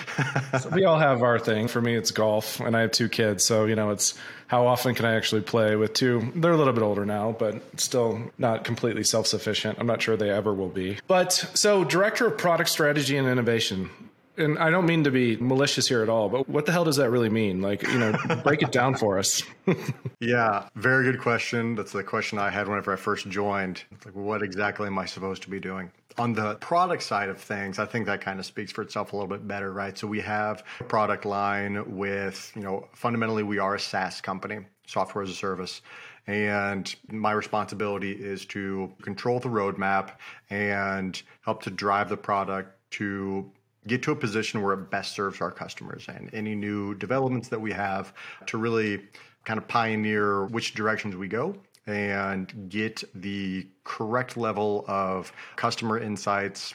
so 0.60 0.68
we 0.70 0.84
all 0.84 0.98
have 0.98 1.22
our 1.22 1.38
thing. 1.38 1.66
For 1.68 1.80
me, 1.80 1.94
it's 1.94 2.10
golf, 2.10 2.60
and 2.60 2.76
I 2.76 2.82
have 2.82 2.92
two 2.92 3.08
kids, 3.08 3.44
so 3.46 3.64
you 3.64 3.74
know, 3.74 3.90
it's 3.90 4.14
how 4.48 4.66
often 4.66 4.94
can 4.94 5.06
I 5.06 5.14
actually 5.14 5.42
play 5.42 5.74
with 5.76 5.94
two? 5.94 6.30
They're 6.34 6.52
a 6.52 6.56
little 6.56 6.72
bit 6.72 6.82
older 6.82 7.06
now, 7.06 7.34
but 7.38 7.80
still 7.80 8.30
not 8.38 8.64
completely 8.64 9.02
self 9.02 9.26
sufficient. 9.26 9.78
I'm 9.78 9.86
not 9.86 10.02
sure 10.02 10.16
they 10.16 10.30
ever 10.30 10.52
will 10.52 10.68
be. 10.68 10.98
But 11.08 11.32
so, 11.32 11.84
director 11.84 12.26
of 12.26 12.36
product 12.36 12.68
strategy 12.68 13.16
and 13.16 13.26
innovation 13.26 13.90
and 14.38 14.58
I 14.58 14.70
don't 14.70 14.86
mean 14.86 15.04
to 15.04 15.10
be 15.10 15.36
malicious 15.36 15.88
here 15.88 16.02
at 16.02 16.08
all, 16.08 16.28
but 16.28 16.48
what 16.48 16.66
the 16.66 16.72
hell 16.72 16.84
does 16.84 16.96
that 16.96 17.10
really 17.10 17.28
mean? 17.28 17.60
Like, 17.60 17.82
you 17.82 17.98
know, 17.98 18.16
break 18.44 18.62
it 18.62 18.72
down 18.72 18.94
for 18.94 19.18
us. 19.18 19.42
yeah, 20.20 20.68
very 20.74 21.04
good 21.04 21.20
question. 21.20 21.74
That's 21.74 21.92
the 21.92 22.04
question 22.04 22.38
I 22.38 22.50
had 22.50 22.68
whenever 22.68 22.92
I 22.92 22.96
first 22.96 23.28
joined. 23.28 23.84
It's 23.92 24.06
like, 24.06 24.14
what 24.14 24.42
exactly 24.42 24.86
am 24.86 24.98
I 24.98 25.06
supposed 25.06 25.42
to 25.42 25.50
be 25.50 25.60
doing? 25.60 25.90
On 26.18 26.32
the 26.32 26.54
product 26.56 27.02
side 27.02 27.28
of 27.28 27.38
things, 27.38 27.78
I 27.78 27.84
think 27.84 28.06
that 28.06 28.20
kind 28.20 28.38
of 28.38 28.46
speaks 28.46 28.72
for 28.72 28.82
itself 28.82 29.12
a 29.12 29.16
little 29.16 29.28
bit 29.28 29.46
better, 29.46 29.72
right? 29.72 29.96
So 29.96 30.06
we 30.06 30.20
have 30.20 30.64
a 30.80 30.84
product 30.84 31.24
line 31.24 31.96
with, 31.96 32.52
you 32.54 32.62
know, 32.62 32.88
fundamentally 32.94 33.42
we 33.42 33.58
are 33.58 33.74
a 33.74 33.80
SaaS 33.80 34.20
company, 34.20 34.60
software 34.86 35.22
as 35.22 35.30
a 35.30 35.34
service. 35.34 35.82
And 36.26 36.92
my 37.10 37.32
responsibility 37.32 38.12
is 38.12 38.46
to 38.46 38.92
control 39.02 39.38
the 39.38 39.48
roadmap 39.48 40.12
and 40.50 41.20
help 41.42 41.62
to 41.64 41.70
drive 41.70 42.08
the 42.08 42.16
product 42.16 42.72
to 42.92 43.50
get 43.86 44.02
to 44.02 44.12
a 44.12 44.16
position 44.16 44.62
where 44.62 44.74
it 44.74 44.90
best 44.90 45.14
serves 45.14 45.40
our 45.40 45.50
customers. 45.50 46.06
And 46.08 46.30
any 46.32 46.54
new 46.54 46.94
developments 46.94 47.48
that 47.48 47.60
we 47.60 47.72
have 47.72 48.12
to 48.46 48.58
really 48.58 49.02
kind 49.44 49.58
of 49.58 49.68
pioneer 49.68 50.46
which 50.46 50.74
directions 50.74 51.16
we 51.16 51.28
go 51.28 51.56
and 51.86 52.68
get 52.68 53.04
the 53.14 53.66
correct 53.84 54.36
level 54.36 54.84
of 54.88 55.32
customer 55.54 55.98
insights 55.98 56.74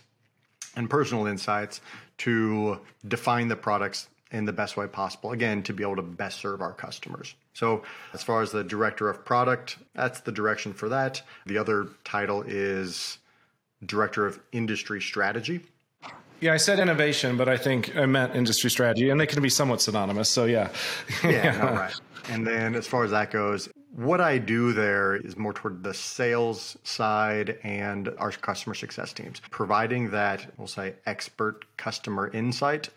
and 0.76 0.90
personal 0.90 1.28
insights 1.28 1.82
to 2.18 2.80
define 3.08 3.50
the 3.50 3.56
products 3.56 4.08
in 4.32 4.46
the 4.46 4.54
best 4.54 4.78
way 4.78 4.88
possible. 4.88 5.32
Again 5.32 5.62
to 5.64 5.74
be 5.74 5.84
able 5.84 5.98
to 5.98 6.02
best 6.02 6.40
serve 6.40 6.62
our 6.62 6.72
customers. 6.72 7.36
So 7.54 7.84
as 8.14 8.24
far 8.24 8.42
as 8.42 8.52
the 8.52 8.64
director 8.64 9.10
of 9.10 9.26
product 9.26 9.78
that's 9.94 10.22
the 10.22 10.32
direction 10.32 10.74
for 10.74 10.88
that. 10.90 11.22
The 11.46 11.58
other 11.58 11.90
title 12.06 12.44
is 12.48 13.18
director 13.86 14.26
of 14.26 14.40
industry 14.54 15.02
strategy 15.02 15.60
yeah, 16.42 16.54
I 16.54 16.58
said 16.58 16.80
innovation, 16.80 17.38
but 17.38 17.48
I 17.48 17.56
think 17.56 17.96
I 17.96 18.06
meant 18.08 18.36
industry 18.36 18.70
strategy, 18.70 19.10
and 19.10 19.20
they 19.20 19.28
can 19.28 19.42
be 19.42 19.50
somewhat 19.50 19.82
synonymous. 19.82 20.28
So 20.30 20.46
yeah. 20.46 20.70
yeah, 21.24 21.58
no, 21.64 21.74
right. 21.74 21.94
And 22.30 22.46
then 22.46 22.76
as 22.76 22.88
far 22.88 23.04
as 23.04 23.12
that 23.12 23.32
goes, 23.32 23.70
what 23.96 24.22
I 24.22 24.38
do 24.38 24.74
there 24.74 25.16
is 25.16 25.38
more 25.38 25.54
toward 25.54 25.84
the 25.84 25.94
sales 25.94 26.78
side 26.84 27.60
and 27.64 28.10
our 28.18 28.32
customer 28.32 28.74
success 28.74 29.14
teams, 29.14 29.42
providing 29.52 30.10
that, 30.12 30.48
we'll 30.58 30.68
say, 30.68 30.96
expert 31.06 31.66
customer 31.78 32.32
insight 32.34 32.90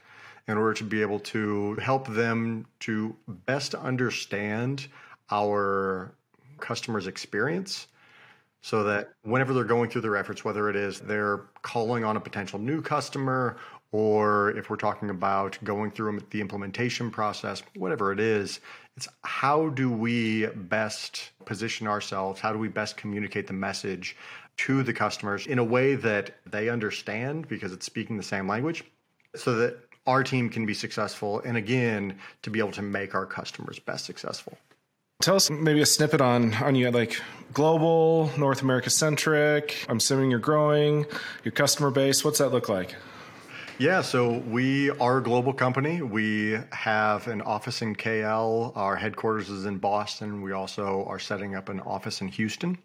in 0.47 0.57
order 0.57 0.75
to 0.75 0.85
be 0.85 1.03
able 1.03 1.19
to 1.19 1.75
help 1.77 2.07
them 2.09 2.67
to 2.81 3.17
best 3.29 3.75
understand 3.75 4.87
our 5.31 6.13
customers' 6.61 7.07
experience 7.07 7.89
so 8.65 8.83
that 8.83 9.13
whenever 9.25 9.53
they're 9.53 9.63
going 9.63 9.91
through 9.91 10.01
their 10.01 10.17
efforts, 10.17 10.43
whether 10.43 10.71
it 10.71 10.75
is 10.75 10.99
they're 11.01 11.43
calling 11.61 12.03
on 12.03 12.17
a 12.17 12.21
potential 12.21 12.59
new 12.59 12.81
customer 12.81 13.59
or 13.93 14.57
if 14.57 14.71
we're 14.71 14.77
talking 14.77 15.11
about 15.11 15.59
going 15.65 15.91
through 15.91 16.19
the 16.31 16.41
implementation 16.41 17.11
process, 17.11 17.63
whatever 17.77 18.11
it 18.11 18.19
is, 18.19 18.61
it's 18.97 19.07
how 19.23 19.69
do 19.69 19.91
we 19.91 20.47
best 20.47 21.33
position 21.45 21.87
ourselves? 21.87 22.41
How 22.41 22.55
do 22.55 22.59
we 22.59 22.69
best 22.69 22.97
communicate 22.97 23.47
the 23.47 23.53
message 23.53 24.17
to 24.57 24.83
the 24.83 24.95
customers 24.95 25.47
in 25.47 25.59
a 25.59 25.65
way 25.65 25.95
that 25.97 26.35
they 26.47 26.71
understand 26.71 27.47
because 27.49 27.71
it's 27.71 27.85
speaking 27.85 28.17
the 28.17 28.23
same 28.23 28.49
language 28.49 28.83
so 29.37 29.57
that 29.57 29.77
our 30.07 30.25
team 30.25 30.49
can 30.49 30.65
be 30.65 30.73
successful 30.73 31.41
and 31.41 31.59
again 31.59 32.19
to 32.41 32.49
be 32.49 32.61
able 32.61 32.73
to 32.73 32.83
make 32.83 33.15
our 33.15 33.27
customers 33.27 33.79
best 33.79 34.07
successful. 34.07 34.57
Tell 35.23 35.37
us 35.37 35.49
maybe 35.49 35.81
a 35.81 35.87
snippet 35.87 36.21
on 36.21 36.53
on 36.55 36.75
you 36.75 36.91
like 36.91 37.21
global, 37.53 38.31
North 38.37 38.63
America 38.63 38.91
centric. 38.91 39.87
I'm 39.89 39.99
assuming 39.99 40.31
you're 40.31 40.41
growing. 40.41 41.07
Your 41.45 41.53
customer 41.53 41.91
base. 41.91 42.25
What's 42.25 42.41
that 42.41 42.51
look 42.51 42.69
like? 42.69 42.95
Yeah, 43.79 44.03
so 44.03 44.39
we 44.41 44.91
are 44.91 45.19
a 45.19 45.23
global 45.23 45.53
company. 45.53 46.03
We 46.03 46.59
have 46.73 47.27
an 47.29 47.43
office 47.43 47.81
in 47.81 47.97
KL. 47.97 48.77
Our 48.77 48.97
headquarters 48.97 49.51
is 49.51 49.65
in 49.67 49.79
Boston. 49.79 50.43
We 50.43 50.53
also 50.53 51.05
are 51.09 51.19
setting 51.19 51.55
up 51.55 51.69
an 51.69 51.81
office 51.81 52.21
in 52.21 52.29
Houston. 52.29 52.77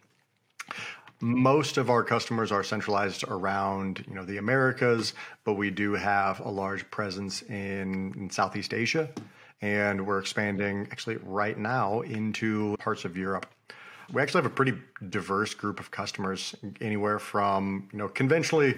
Most 1.19 1.77
of 1.77 1.89
our 1.89 2.03
customers 2.03 2.51
are 2.51 2.63
centralized 2.63 3.23
around, 3.27 4.05
you 4.07 4.15
know, 4.15 4.23
the 4.23 4.37
Americas, 4.37 5.13
but 5.43 5.55
we 5.55 5.71
do 5.71 5.93
have 5.93 6.39
a 6.39 6.49
large 6.49 6.89
presence 6.89 7.41
in, 7.41 8.13
in 8.15 8.29
Southeast 8.29 8.73
Asia 8.73 9.09
and 9.61 10.05
we're 10.05 10.19
expanding 10.19 10.87
actually 10.91 11.17
right 11.17 11.57
now 11.57 12.01
into 12.01 12.75
parts 12.77 13.05
of 13.05 13.17
Europe. 13.17 13.45
We 14.11 14.21
actually 14.21 14.41
have 14.43 14.51
a 14.51 14.55
pretty 14.55 14.73
diverse 15.09 15.53
group 15.53 15.79
of 15.79 15.91
customers, 15.91 16.55
anywhere 16.81 17.19
from, 17.19 17.87
you 17.91 17.99
know, 17.99 18.07
conventionally, 18.07 18.77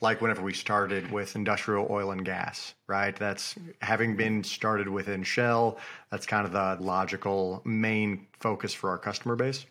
like 0.00 0.20
whenever 0.20 0.42
we 0.42 0.52
started 0.52 1.10
with 1.10 1.34
industrial 1.34 1.88
oil 1.90 2.12
and 2.12 2.24
gas, 2.24 2.74
right? 2.86 3.16
That's 3.16 3.56
having 3.82 4.14
been 4.16 4.44
started 4.44 4.88
within 4.88 5.24
Shell, 5.24 5.78
that's 6.10 6.26
kind 6.26 6.46
of 6.46 6.52
the 6.52 6.84
logical 6.84 7.60
main 7.64 8.28
focus 8.38 8.72
for 8.72 8.90
our 8.90 8.98
customer 8.98 9.34
base. 9.34 9.66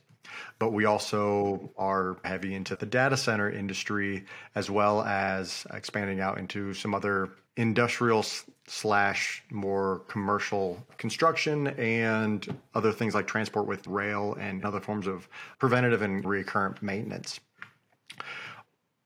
But 0.60 0.74
we 0.74 0.84
also 0.84 1.72
are 1.78 2.18
heavy 2.26 2.54
into 2.54 2.76
the 2.76 2.86
data 2.86 3.16
center 3.16 3.50
industry, 3.50 4.26
as 4.56 4.70
well 4.70 5.04
as 5.04 5.66
expanding 5.74 6.20
out 6.20 6.38
into 6.38 6.74
some 6.74 6.94
other 6.94 7.30
industrial 7.58 8.24
slash 8.68 9.44
more 9.52 10.00
commercial 10.08 10.82
construction 10.98 11.68
and 11.68 12.56
other 12.74 12.92
things 12.92 13.14
like 13.14 13.28
transport 13.28 13.68
with 13.68 13.86
rail 13.88 14.36
and 14.40 14.64
other 14.64 14.80
forms 14.80 15.08
of 15.08 15.28
preventative 15.60 16.02
and 16.02 16.24
recurrent 16.24 16.82
maintenance. 16.82 17.40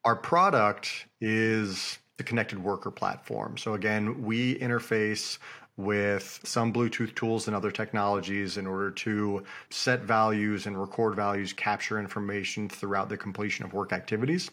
Our 0.03 0.15
product 0.15 1.08
is 1.20 2.00
the 2.17 2.24
connected 2.24 2.62
worker 2.62 2.91
platform. 2.91 3.58
So 3.58 3.74
again, 3.74 4.24
we 4.24 4.58
interface 4.60 5.38
with 5.77 6.39
some 6.43 6.74
Bluetooth 6.74 7.15
tools 7.15 7.48
and 7.48 7.55
other 7.55 7.72
technologies 7.72 8.58
in 8.58 8.67
order 8.67 8.91
to 8.91 9.43
set 9.70 10.01
values 10.01 10.65
and 10.65 10.79
record 10.79 11.15
values, 11.15 11.53
capture 11.53 12.00
information 12.00 12.67
throughout 12.67 13.10
the 13.10 13.17
completion 13.17 13.65
of 13.65 13.74
work 13.74 13.93
activities. 13.93 14.51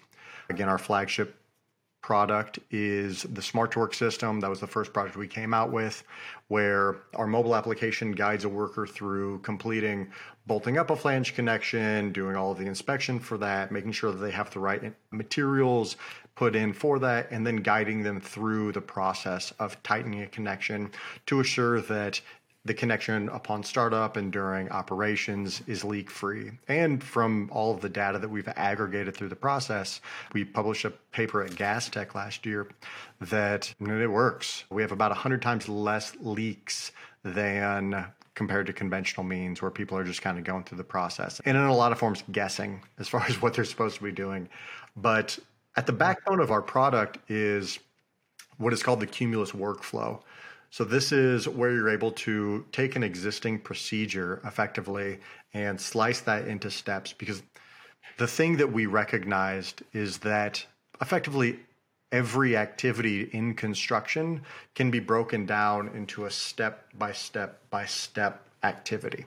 Again, 0.49 0.69
our 0.69 0.79
flagship 0.79 1.38
product 2.01 2.59
is 2.71 3.23
the 3.25 3.43
Smart 3.43 3.73
Torque 3.73 3.95
system. 3.95 4.41
That 4.41 4.51
was 4.51 4.61
the 4.61 4.67
first 4.67 4.93
product 4.93 5.17
we 5.17 5.29
came 5.29 5.53
out 5.53 5.73
with, 5.73 6.05
where 6.49 6.97
our 7.15 7.27
mobile 7.27 7.55
application 7.55 8.13
guides 8.13 8.45
a 8.45 8.49
worker 8.49 8.87
through 8.87 9.41
completing 9.41 10.11
bolting 10.47 10.79
up 10.79 10.91
a 10.91 10.97
flange 10.97 11.35
connection, 11.35 12.11
doing 12.13 12.35
all 12.35 12.53
of 12.53 12.59
the 12.59 12.67
inspection 12.67 13.21
for 13.21 13.37
that, 13.39 13.71
making 13.71 13.93
sure 13.93 14.11
that 14.11 14.19
they 14.19 14.31
have 14.31 14.51
the 14.51 14.59
right 14.59 14.95
materials 15.11 15.97
put 16.35 16.57
in 16.57 16.73
for 16.73 16.99
that, 17.01 17.31
and 17.31 17.47
then 17.47 17.57
guiding 17.57 18.03
them 18.03 18.21
through 18.21 18.73
the 18.73 18.81
process 18.81 19.53
of 19.59 19.81
tightening 19.83 20.23
a 20.23 20.27
connection 20.27 20.91
to 21.27 21.41
assure 21.41 21.81
that 21.83 22.21
the 22.69 22.75
connection 22.75 23.29
upon 23.31 23.65
startup 23.65 24.17
and 24.17 24.31
during 24.31 24.69
operations 24.71 25.63
is 25.67 25.83
leak 25.83 26.11
free. 26.11 26.53
And 26.69 27.03
from 27.03 27.51
all 27.51 27.75
of 27.75 27.81
the 27.81 27.89
data 27.89 28.19
that 28.19 28.29
we've 28.29 28.47
aggregated 28.57 29.17
through 29.17 29.31
the 29.31 29.37
process, 29.37 30.01
we 30.35 30.45
published 30.45 30.85
a 30.85 30.91
paper 30.91 31.43
at 31.43 31.53
Gastech 31.53 32.15
last 32.15 32.47
year 32.47 32.69
that 33.21 33.75
it 33.81 34.11
works. 34.11 34.65
We 34.71 34.83
have 34.83 34.93
about 34.93 35.11
100 35.11 35.43
times 35.43 35.69
less 35.69 36.15
leaks 36.21 36.93
than 37.25 38.07
compared 38.35 38.67
to 38.67 38.73
conventional 38.73 39.25
means 39.25 39.61
where 39.61 39.71
people 39.71 39.99
are 39.99 40.05
just 40.05 40.23
kind 40.23 40.39
of 40.39 40.45
going 40.45 40.63
through 40.63 40.79
the 40.79 40.85
process 40.85 41.41
and 41.45 41.57
in 41.57 41.65
a 41.65 41.75
lot 41.75 41.91
of 41.91 41.99
forms 41.99 42.23
guessing 42.31 42.81
as 43.01 43.09
far 43.09 43.25
as 43.25 43.43
what 43.43 43.55
they're 43.55 43.65
supposed 43.65 43.97
to 43.97 44.05
be 44.05 44.13
doing. 44.13 44.49
But 44.95 45.39
at 45.77 45.87
the 45.87 45.93
backbone 45.93 46.39
of 46.39 46.53
our 46.53 46.63
product 46.63 47.19
is 47.31 47.79
what 48.59 48.73
is 48.73 48.83
called 48.83 49.01
the 49.01 49.07
Cumulus 49.07 49.53
workflow. 49.53 50.21
So 50.71 50.85
this 50.85 51.13
is 51.13 51.49
where 51.49 51.73
you're 51.73 51.89
able 51.89 52.13
to 52.13 52.65
take 52.73 52.97
an 52.97 53.03
existing 53.03 53.61
procedure 53.61 54.41
effectively 54.45 55.19
and 55.55 55.81
slice 55.81 56.21
that 56.21 56.47
into 56.47 56.71
steps 56.71 57.13
because 57.13 57.43
the 58.19 58.27
thing 58.27 58.57
that 58.59 58.73
we 58.73 58.87
recognized 58.87 59.83
is 59.93 60.19
that 60.19 60.65
effectively 61.01 61.59
every 62.13 62.57
activity 62.57 63.31
in 63.33 63.55
construction 63.55 64.43
can 64.75 64.91
be 64.91 65.01
broken 65.01 65.47
down 65.47 65.89
into 65.95 66.27
a 66.27 66.31
step 66.31 66.85
by 66.99 67.13
step 67.13 67.61
by 67.71 67.87
step 67.87 68.43
activity. 68.63 69.25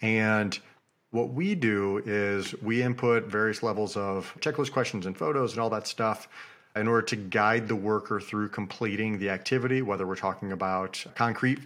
And 0.00 0.58
what 1.10 1.30
we 1.30 1.54
do 1.54 2.02
is 2.06 2.54
we 2.62 2.82
input 2.82 3.24
various 3.24 3.62
levels 3.62 3.96
of 3.96 4.34
checklist 4.40 4.72
questions 4.72 5.06
and 5.06 5.16
photos 5.16 5.52
and 5.52 5.60
all 5.60 5.70
that 5.70 5.86
stuff 5.86 6.28
in 6.76 6.88
order 6.88 7.02
to 7.02 7.16
guide 7.16 7.68
the 7.68 7.76
worker 7.76 8.20
through 8.20 8.48
completing 8.48 9.18
the 9.18 9.30
activity, 9.30 9.82
whether 9.82 10.06
we're 10.06 10.16
talking 10.16 10.52
about 10.52 11.04
concrete 11.14 11.58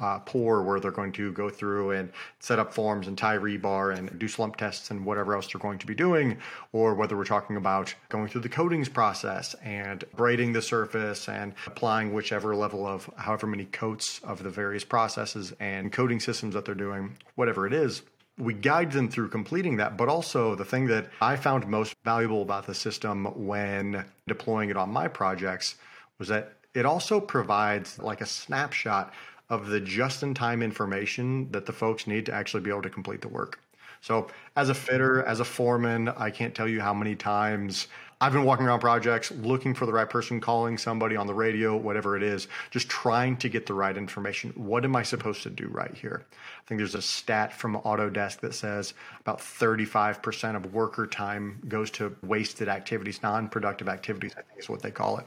uh, 0.00 0.18
pour 0.20 0.62
where 0.62 0.78
they're 0.78 0.90
going 0.90 1.12
to 1.12 1.32
go 1.32 1.50
through 1.50 1.90
and 1.92 2.10
set 2.38 2.58
up 2.58 2.72
forms 2.72 3.08
and 3.08 3.18
tie 3.18 3.36
rebar 3.36 3.96
and 3.96 4.16
do 4.18 4.28
slump 4.28 4.56
tests 4.56 4.90
and 4.90 5.04
whatever 5.04 5.34
else 5.34 5.48
they're 5.52 5.60
going 5.60 5.78
to 5.78 5.86
be 5.86 5.94
doing, 5.94 6.36
or 6.72 6.94
whether 6.94 7.16
we're 7.16 7.24
talking 7.24 7.56
about 7.56 7.94
going 8.08 8.28
through 8.28 8.40
the 8.40 8.48
coatings 8.48 8.88
process 8.88 9.54
and 9.64 10.04
braiding 10.16 10.52
the 10.52 10.62
surface 10.62 11.28
and 11.28 11.54
applying 11.66 12.12
whichever 12.12 12.54
level 12.54 12.86
of 12.86 13.10
however 13.16 13.46
many 13.46 13.64
coats 13.66 14.20
of 14.22 14.42
the 14.42 14.50
various 14.50 14.84
processes 14.84 15.52
and 15.58 15.92
coating 15.92 16.20
systems 16.20 16.54
that 16.54 16.64
they're 16.64 16.74
doing, 16.74 17.16
whatever 17.34 17.66
it 17.66 17.72
is. 17.72 18.02
We 18.38 18.54
guide 18.54 18.92
them 18.92 19.08
through 19.08 19.28
completing 19.28 19.76
that, 19.76 19.96
but 19.96 20.08
also 20.08 20.54
the 20.54 20.64
thing 20.64 20.86
that 20.86 21.10
I 21.20 21.36
found 21.36 21.66
most 21.66 21.94
valuable 22.04 22.42
about 22.42 22.66
the 22.66 22.74
system 22.74 23.26
when 23.46 24.04
deploying 24.26 24.70
it 24.70 24.76
on 24.76 24.90
my 24.90 25.08
projects 25.08 25.76
was 26.18 26.28
that 26.28 26.54
it 26.74 26.86
also 26.86 27.20
provides 27.20 27.98
like 27.98 28.20
a 28.20 28.26
snapshot 28.26 29.12
of 29.50 29.66
the 29.66 29.80
just 29.80 30.22
in 30.22 30.32
time 30.32 30.62
information 30.62 31.50
that 31.52 31.66
the 31.66 31.72
folks 31.72 32.06
need 32.06 32.24
to 32.26 32.32
actually 32.32 32.62
be 32.62 32.70
able 32.70 32.82
to 32.82 32.90
complete 32.90 33.20
the 33.20 33.28
work. 33.28 33.60
So, 34.00 34.28
as 34.56 34.68
a 34.68 34.74
fitter, 34.74 35.22
as 35.24 35.38
a 35.38 35.44
foreman, 35.44 36.08
I 36.08 36.30
can't 36.30 36.54
tell 36.54 36.66
you 36.66 36.80
how 36.80 36.94
many 36.94 37.14
times 37.14 37.86
I've 38.22 38.32
been 38.32 38.44
walking 38.44 38.66
around 38.66 38.78
projects 38.78 39.32
looking 39.32 39.74
for 39.74 39.84
the 39.84 39.92
right 39.92 40.08
person, 40.08 40.40
calling 40.40 40.78
somebody 40.78 41.16
on 41.16 41.26
the 41.26 41.34
radio, 41.34 41.76
whatever 41.76 42.16
it 42.16 42.22
is, 42.22 42.46
just 42.70 42.88
trying 42.88 43.36
to 43.38 43.48
get 43.48 43.66
the 43.66 43.74
right 43.74 43.96
information. 43.96 44.52
What 44.54 44.84
am 44.84 44.94
I 44.94 45.02
supposed 45.02 45.42
to 45.42 45.50
do 45.50 45.66
right 45.66 45.92
here? 45.92 46.24
I 46.30 46.68
think 46.68 46.78
there's 46.78 46.94
a 46.94 47.02
stat 47.02 47.52
from 47.52 47.78
Autodesk 47.78 48.38
that 48.38 48.54
says 48.54 48.94
about 49.22 49.40
35% 49.40 50.54
of 50.54 50.72
worker 50.72 51.08
time 51.08 51.60
goes 51.66 51.90
to 51.92 52.14
wasted 52.22 52.68
activities, 52.68 53.20
non 53.24 53.48
productive 53.48 53.88
activities, 53.88 54.34
I 54.38 54.42
think 54.42 54.60
is 54.60 54.68
what 54.68 54.82
they 54.82 54.92
call 54.92 55.18
it, 55.18 55.26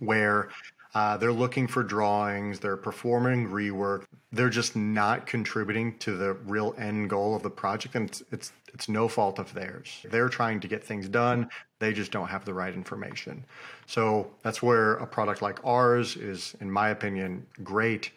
where 0.00 0.50
uh, 0.94 1.16
they're 1.16 1.32
looking 1.32 1.66
for 1.66 1.82
drawings, 1.82 2.60
they're 2.60 2.76
performing 2.76 3.48
rework. 3.48 4.04
They're 4.32 4.50
just 4.50 4.76
not 4.76 5.26
contributing 5.26 5.96
to 6.00 6.14
the 6.18 6.34
real 6.34 6.74
end 6.76 7.08
goal 7.08 7.34
of 7.34 7.42
the 7.42 7.48
project, 7.48 7.94
and 7.94 8.10
it's, 8.10 8.22
it's 8.30 8.52
it's 8.74 8.88
no 8.88 9.08
fault 9.08 9.38
of 9.38 9.52
theirs. 9.52 10.04
They're 10.10 10.28
trying 10.28 10.60
to 10.60 10.68
get 10.68 10.82
things 10.82 11.08
done. 11.08 11.50
They 11.82 11.92
just 11.92 12.12
don't 12.12 12.28
have 12.28 12.44
the 12.44 12.54
right 12.54 12.72
information. 12.72 13.44
So 13.86 14.30
that's 14.42 14.62
where 14.62 14.94
a 14.94 15.06
product 15.06 15.42
like 15.42 15.58
ours 15.64 16.14
is, 16.14 16.54
in 16.60 16.70
my 16.70 16.90
opinion, 16.90 17.44
great 17.64 18.12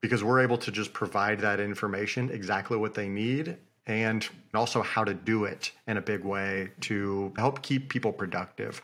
because 0.00 0.24
we're 0.24 0.40
able 0.40 0.56
to 0.56 0.70
just 0.72 0.94
provide 0.94 1.38
that 1.40 1.60
information 1.60 2.30
exactly 2.30 2.78
what 2.78 2.94
they 2.94 3.06
need 3.06 3.58
and 3.86 4.26
also 4.54 4.80
how 4.80 5.04
to 5.04 5.12
do 5.12 5.44
it 5.44 5.70
in 5.86 5.98
a 5.98 6.00
big 6.00 6.24
way 6.24 6.70
to 6.80 7.30
help 7.36 7.60
keep 7.60 7.90
people 7.90 8.10
productive. 8.10 8.80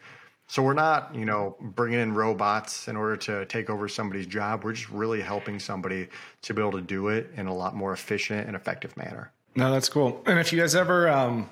So 0.49 0.63
we're 0.63 0.75
not, 0.75 1.15
you 1.15 1.25
know, 1.25 1.57
bringing 1.59 2.01
in 2.01 2.13
robots 2.13 2.89
in 2.89 2.99
order 2.99 3.17
to 3.17 3.47
take 3.47 3.71
over 3.71 3.89
somebody's 3.89 4.27
job. 4.27 4.65
We're 4.65 4.75
just 4.75 4.91
really 4.91 5.23
helping 5.23 5.59
somebody 5.59 6.09
to 6.43 6.53
be 6.53 6.61
able 6.61 6.73
to 6.73 6.83
do 6.83 7.09
it 7.09 7.31
in 7.37 7.47
a 7.47 7.55
lot 7.55 7.75
more 7.75 7.95
efficient 7.95 8.47
and 8.49 8.55
effective 8.55 8.95
manner. 8.99 9.33
No, 9.57 9.73
that's 9.73 9.89
cool. 9.89 10.23
And 10.27 10.39
if 10.39 10.53
you 10.53 10.61
guys 10.61 10.75
ever 10.75 11.09
um, 11.09 11.49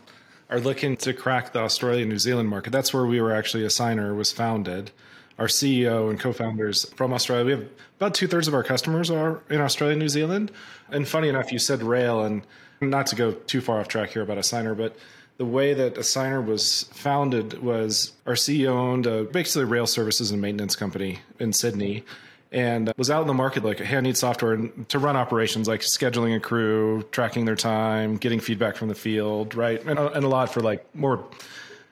are 0.53 0.61
looking 0.61 0.99
to 0.99 1.15
crack 1.15 1.55
the 1.55 1.61
Australia 1.61 2.05
New 2.05 2.19
Zealand 2.19 2.49
market, 2.49 2.71
that's 2.71 2.93
where 2.93 3.07
we 3.07 3.23
were 3.23 3.33
actually 3.33 3.63
Assignar 3.65 4.15
was 4.15 4.31
founded. 4.31 4.91
Our 5.39 5.47
CEO 5.47 6.11
and 6.11 6.21
co-founders 6.21 6.85
from 6.93 7.15
Australia. 7.15 7.45
We 7.47 7.51
have 7.53 7.69
about 7.97 8.15
two 8.15 8.29
thirds 8.29 8.49
of 8.49 8.55
our 8.55 8.63
customers 8.63 9.11
are 9.11 9.41
in 9.49 9.63
Australia, 9.63 9.97
New 9.97 10.11
Zealand. 10.11 10.53
And 10.91 11.09
funny 11.09 11.31
enough, 11.31 11.53
you 11.53 11.59
said 11.59 11.83
rail, 11.83 12.23
and 12.23 12.43
not 12.83 13.07
to 13.09 13.17
go 13.17 13.33
too 13.33 13.63
far 13.63 13.81
off 13.81 13.89
track 13.89 14.11
here 14.11 14.21
about 14.21 14.37
Assignar, 14.37 14.77
but 14.77 14.95
the 15.39 15.47
way 15.47 15.73
that 15.73 15.95
Assigner 15.95 16.45
was 16.45 16.83
founded 16.93 17.63
was 17.63 18.13
our 18.27 18.35
CEO 18.35 18.73
owned 18.73 19.07
a, 19.07 19.25
basically 19.25 19.63
a 19.63 19.67
rail 19.67 19.87
services 19.87 20.31
and 20.31 20.43
maintenance 20.43 20.77
company 20.77 21.21
in 21.39 21.55
Sydney 21.55 22.05
and 22.53 22.93
was 22.97 23.11
out 23.11 23.23
in 23.23 23.27
the 23.27 23.35
market 23.35 23.65
like, 23.65 23.81
hey, 23.81 23.97
I 23.97 24.01
need 24.01 24.17
software 24.17 24.57
to 24.57 24.99
run 24.99 25.17
operations 25.17 25.67
like 25.67 25.81
scheduling 25.81 26.37
a 26.37 26.41
crew, 26.41 27.03
tracking 27.11 27.47
their 27.47 27.57
time, 27.57 28.17
getting 28.19 28.41
feedback 28.41 28.77
from 28.77 28.89
the 28.89 28.95
field, 28.95 29.55
right? 29.55 29.83
And, 29.85 29.99
and 29.99 30.25
a 30.25 30.29
lot 30.29 30.53
for 30.53 30.61
like 30.61 30.95
more 30.95 31.25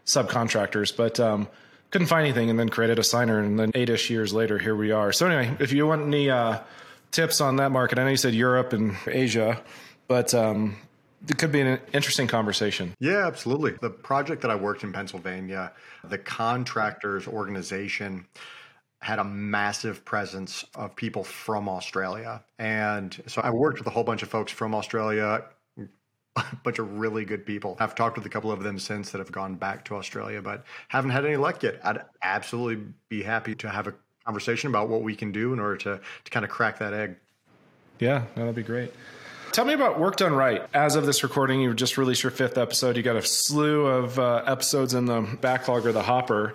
subcontractors. 0.05 0.95
But 0.95 1.19
um, 1.19 1.49
couldn't 1.91 2.09
find 2.09 2.25
anything 2.25 2.51
and 2.51 2.59
then 2.59 2.69
created 2.69 2.99
Assignar. 2.99 3.45
And 3.45 3.59
then 3.59 3.73
eight 3.75 3.89
ish 3.89 4.11
years 4.11 4.33
later, 4.33 4.59
here 4.59 4.77
we 4.77 4.93
are. 4.93 5.13
So, 5.13 5.27
anyway, 5.27 5.57
if 5.61 5.73
you 5.73 5.87
want 5.87 6.03
any 6.03 6.31
uh, 6.31 6.59
tips 7.11 7.41
on 7.41 7.57
that 7.57 7.71
market, 7.71 7.99
I 7.99 8.05
know 8.05 8.11
you 8.11 8.17
said 8.17 8.35
Europe 8.35 8.73
and 8.75 8.97
Asia, 9.07 9.61
but 10.09 10.35
um, 10.35 10.77
it 11.27 11.39
could 11.39 11.53
be 11.53 11.61
an 11.61 11.81
interesting 11.93 12.27
conversation. 12.27 12.95
Yeah, 13.01 13.27
absolutely. 13.27 13.73
The 13.81 13.91
project 13.91 14.43
that 14.43 14.51
I 14.51 14.57
worked 14.57 14.85
in 14.85 14.93
Pennsylvania, 14.93 15.73
the 16.05 16.19
contractors 16.19 17.27
organization 17.27 18.27
had 19.01 19.19
a 19.19 19.25
massive 19.25 20.05
presence 20.05 20.65
of 20.75 20.95
people 20.95 21.25
from 21.25 21.69
Australia. 21.69 22.43
And 22.59 23.21
so 23.27 23.41
I 23.41 23.51
worked 23.51 23.79
with 23.79 23.87
a 23.87 23.91
whole 23.91 24.05
bunch 24.05 24.23
of 24.23 24.29
folks 24.29 24.53
from 24.53 24.75
Australia, 24.75 25.45
a 26.37 26.45
bunch 26.63 26.79
of 26.79 26.99
really 26.99 27.25
good 27.25 27.47
people. 27.47 27.77
I've 27.81 27.95
talked 27.95 28.17
with 28.17 28.27
a 28.27 28.29
couple 28.29 28.53
of 28.53 28.63
them 28.63 28.79
since 28.79 29.11
that 29.11 29.19
have 29.19 29.33
gone 29.33 29.55
back 29.55 29.87
to 29.87 29.97
Australia, 29.97 30.43
but 30.43 30.65
haven't 30.89 31.11
had 31.11 31.25
any 31.25 31.37
luck 31.37 31.63
yet. 31.63 31.81
I'd 31.83 32.03
absolutely 32.23 32.85
be 33.09 33.23
happy 33.23 33.55
to 33.57 33.71
have 33.71 33.87
a 33.87 33.95
conversation 34.27 34.69
about 34.69 34.89
what 34.89 35.03
we 35.03 35.17
can 35.17 35.33
do 35.33 35.53
in 35.55 35.61
order 35.61 35.77
to, 35.77 36.01
to 36.25 36.31
kind 36.31 36.45
of 36.45 36.51
crack 36.51 36.79
that 36.79 36.93
egg. 36.93 37.17
Yeah, 37.99 38.25
that'd 38.35 38.55
be 38.55 38.63
great. 38.63 38.93
Tell 39.53 39.65
me 39.65 39.73
about 39.73 39.99
Work 39.99 40.17
Done 40.17 40.33
Right. 40.33 40.63
As 40.73 40.95
of 40.95 41.07
this 41.07 41.25
recording, 41.25 41.61
you 41.61 41.75
just 41.75 41.99
released 41.99 42.23
your 42.23 42.31
fifth 42.31 42.57
episode. 42.57 42.97
You 42.97 43.03
got 43.03 43.17
a 43.17 43.23
slew 43.23 43.87
of 43.87 44.19
uh, 44.19 44.45
episodes 44.47 44.95
in 44.95 45.07
the 45.07 45.23
backlog 45.41 45.87
or 45.87 45.93
the 45.93 46.03
hopper. 46.03 46.55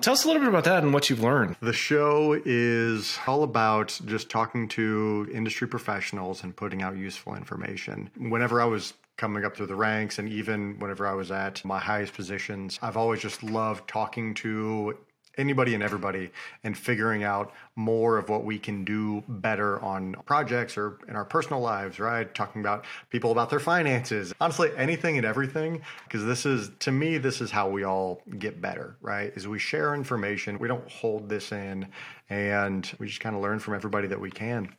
Tell 0.00 0.12
us 0.12 0.24
a 0.24 0.28
little 0.28 0.40
bit 0.40 0.48
about 0.48 0.64
that 0.64 0.84
and 0.84 0.94
what 0.94 1.10
you've 1.10 1.22
learned. 1.22 1.56
The 1.60 1.72
show 1.72 2.40
is 2.44 3.18
all 3.26 3.42
about 3.42 3.98
just 4.04 4.30
talking 4.30 4.68
to 4.68 5.28
industry 5.32 5.66
professionals 5.66 6.44
and 6.44 6.54
putting 6.54 6.82
out 6.82 6.96
useful 6.96 7.34
information. 7.34 8.08
Whenever 8.16 8.60
I 8.60 8.64
was 8.66 8.94
coming 9.16 9.44
up 9.44 9.56
through 9.56 9.66
the 9.66 9.74
ranks 9.74 10.20
and 10.20 10.28
even 10.28 10.78
whenever 10.78 11.06
I 11.06 11.14
was 11.14 11.32
at 11.32 11.64
my 11.64 11.80
highest 11.80 12.14
positions, 12.14 12.78
I've 12.80 12.96
always 12.96 13.20
just 13.20 13.42
loved 13.42 13.88
talking 13.88 14.34
to 14.34 14.96
anybody 15.38 15.74
and 15.74 15.82
everybody 15.82 16.30
and 16.64 16.76
figuring 16.76 17.24
out 17.24 17.52
more 17.76 18.18
of 18.18 18.28
what 18.28 18.44
we 18.44 18.58
can 18.58 18.84
do 18.84 19.22
better 19.28 19.80
on 19.80 20.14
projects 20.26 20.76
or 20.76 20.98
in 21.08 21.16
our 21.16 21.24
personal 21.24 21.60
lives, 21.60 21.98
right? 21.98 22.34
Talking 22.34 22.60
about 22.60 22.84
people 23.10 23.30
about 23.30 23.48
their 23.48 23.60
finances, 23.60 24.34
honestly, 24.40 24.70
anything 24.76 25.16
and 25.16 25.24
everything. 25.24 25.80
Because 26.04 26.24
this 26.24 26.44
is, 26.44 26.70
to 26.80 26.92
me, 26.92 27.18
this 27.18 27.40
is 27.40 27.50
how 27.50 27.68
we 27.68 27.84
all 27.84 28.22
get 28.38 28.60
better, 28.60 28.96
right? 29.00 29.32
Is 29.36 29.46
we 29.46 29.58
share 29.58 29.94
information, 29.94 30.58
we 30.58 30.68
don't 30.68 30.88
hold 30.90 31.28
this 31.28 31.52
in, 31.52 31.86
and 32.28 32.90
we 32.98 33.06
just 33.06 33.20
kind 33.20 33.36
of 33.36 33.42
learn 33.42 33.58
from 33.58 33.74
everybody 33.74 34.08
that 34.08 34.20
we 34.20 34.30
can. 34.30 34.74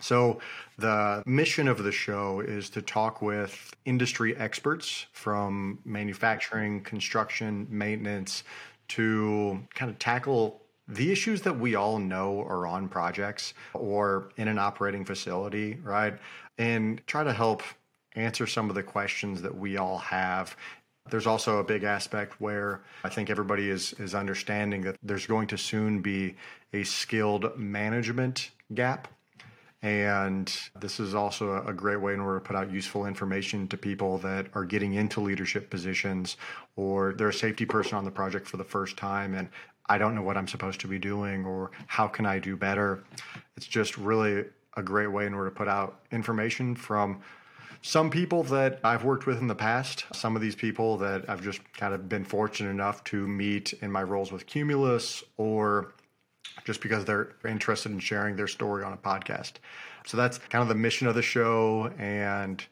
So, 0.00 0.40
the 0.78 1.22
mission 1.26 1.68
of 1.68 1.84
the 1.84 1.92
show 1.92 2.40
is 2.40 2.68
to 2.70 2.82
talk 2.82 3.22
with 3.22 3.72
industry 3.84 4.36
experts 4.36 5.06
from 5.12 5.78
manufacturing, 5.84 6.82
construction, 6.82 7.68
maintenance, 7.70 8.42
to 8.94 9.60
kind 9.74 9.90
of 9.90 9.98
tackle 9.98 10.60
the 10.88 11.10
issues 11.10 11.42
that 11.42 11.58
we 11.58 11.74
all 11.74 11.98
know 11.98 12.40
are 12.42 12.66
on 12.66 12.88
projects 12.88 13.54
or 13.72 14.30
in 14.36 14.48
an 14.48 14.58
operating 14.58 15.04
facility, 15.04 15.78
right? 15.82 16.18
And 16.58 17.00
try 17.06 17.24
to 17.24 17.32
help 17.32 17.62
answer 18.14 18.46
some 18.46 18.68
of 18.68 18.74
the 18.74 18.82
questions 18.82 19.40
that 19.42 19.56
we 19.56 19.78
all 19.78 19.98
have. 19.98 20.56
There's 21.08 21.26
also 21.26 21.58
a 21.58 21.64
big 21.64 21.84
aspect 21.84 22.40
where 22.40 22.82
I 23.04 23.08
think 23.08 23.30
everybody 23.30 23.70
is 23.70 23.92
is 23.94 24.14
understanding 24.14 24.82
that 24.82 24.96
there's 25.02 25.26
going 25.26 25.48
to 25.48 25.58
soon 25.58 26.02
be 26.02 26.36
a 26.72 26.84
skilled 26.84 27.58
management 27.58 28.50
gap 28.74 29.08
and 29.82 30.56
this 30.78 31.00
is 31.00 31.14
also 31.14 31.64
a 31.66 31.72
great 31.72 32.00
way 32.00 32.14
in 32.14 32.20
order 32.20 32.38
to 32.38 32.44
put 32.44 32.54
out 32.54 32.70
useful 32.70 33.06
information 33.06 33.66
to 33.68 33.76
people 33.76 34.18
that 34.18 34.46
are 34.54 34.64
getting 34.64 34.94
into 34.94 35.20
leadership 35.20 35.70
positions 35.70 36.36
or 36.76 37.12
they're 37.14 37.30
a 37.30 37.34
safety 37.34 37.66
person 37.66 37.98
on 37.98 38.04
the 38.04 38.10
project 38.10 38.46
for 38.46 38.56
the 38.56 38.64
first 38.64 38.96
time 38.96 39.34
and 39.34 39.48
I 39.86 39.98
don't 39.98 40.14
know 40.14 40.22
what 40.22 40.36
I'm 40.36 40.46
supposed 40.46 40.80
to 40.82 40.88
be 40.88 40.98
doing 40.98 41.44
or 41.44 41.72
how 41.88 42.06
can 42.06 42.24
I 42.24 42.38
do 42.38 42.56
better. 42.56 43.02
It's 43.56 43.66
just 43.66 43.98
really 43.98 44.44
a 44.76 44.82
great 44.82 45.08
way 45.08 45.26
in 45.26 45.34
order 45.34 45.50
to 45.50 45.56
put 45.56 45.68
out 45.68 46.00
information 46.12 46.76
from 46.76 47.20
some 47.82 48.08
people 48.08 48.44
that 48.44 48.78
I've 48.84 49.02
worked 49.02 49.26
with 49.26 49.38
in 49.40 49.48
the 49.48 49.56
past, 49.56 50.04
some 50.12 50.36
of 50.36 50.42
these 50.42 50.54
people 50.54 50.96
that 50.98 51.28
I've 51.28 51.42
just 51.42 51.60
kind 51.72 51.92
of 51.92 52.08
been 52.08 52.24
fortunate 52.24 52.70
enough 52.70 53.02
to 53.04 53.26
meet 53.26 53.72
in 53.74 53.90
my 53.90 54.04
roles 54.04 54.30
with 54.30 54.46
Cumulus 54.46 55.24
or 55.36 55.92
just 56.64 56.80
because 56.80 57.04
they're 57.04 57.34
interested 57.46 57.92
in 57.92 57.98
sharing 57.98 58.36
their 58.36 58.48
story 58.48 58.84
on 58.84 58.92
a 58.92 58.96
podcast. 58.96 59.54
So 60.06 60.16
that's 60.16 60.38
kind 60.38 60.62
of 60.62 60.68
the 60.68 60.74
mission 60.74 61.06
of 61.06 61.14
the 61.14 61.22
show. 61.22 61.90
And 61.98 62.64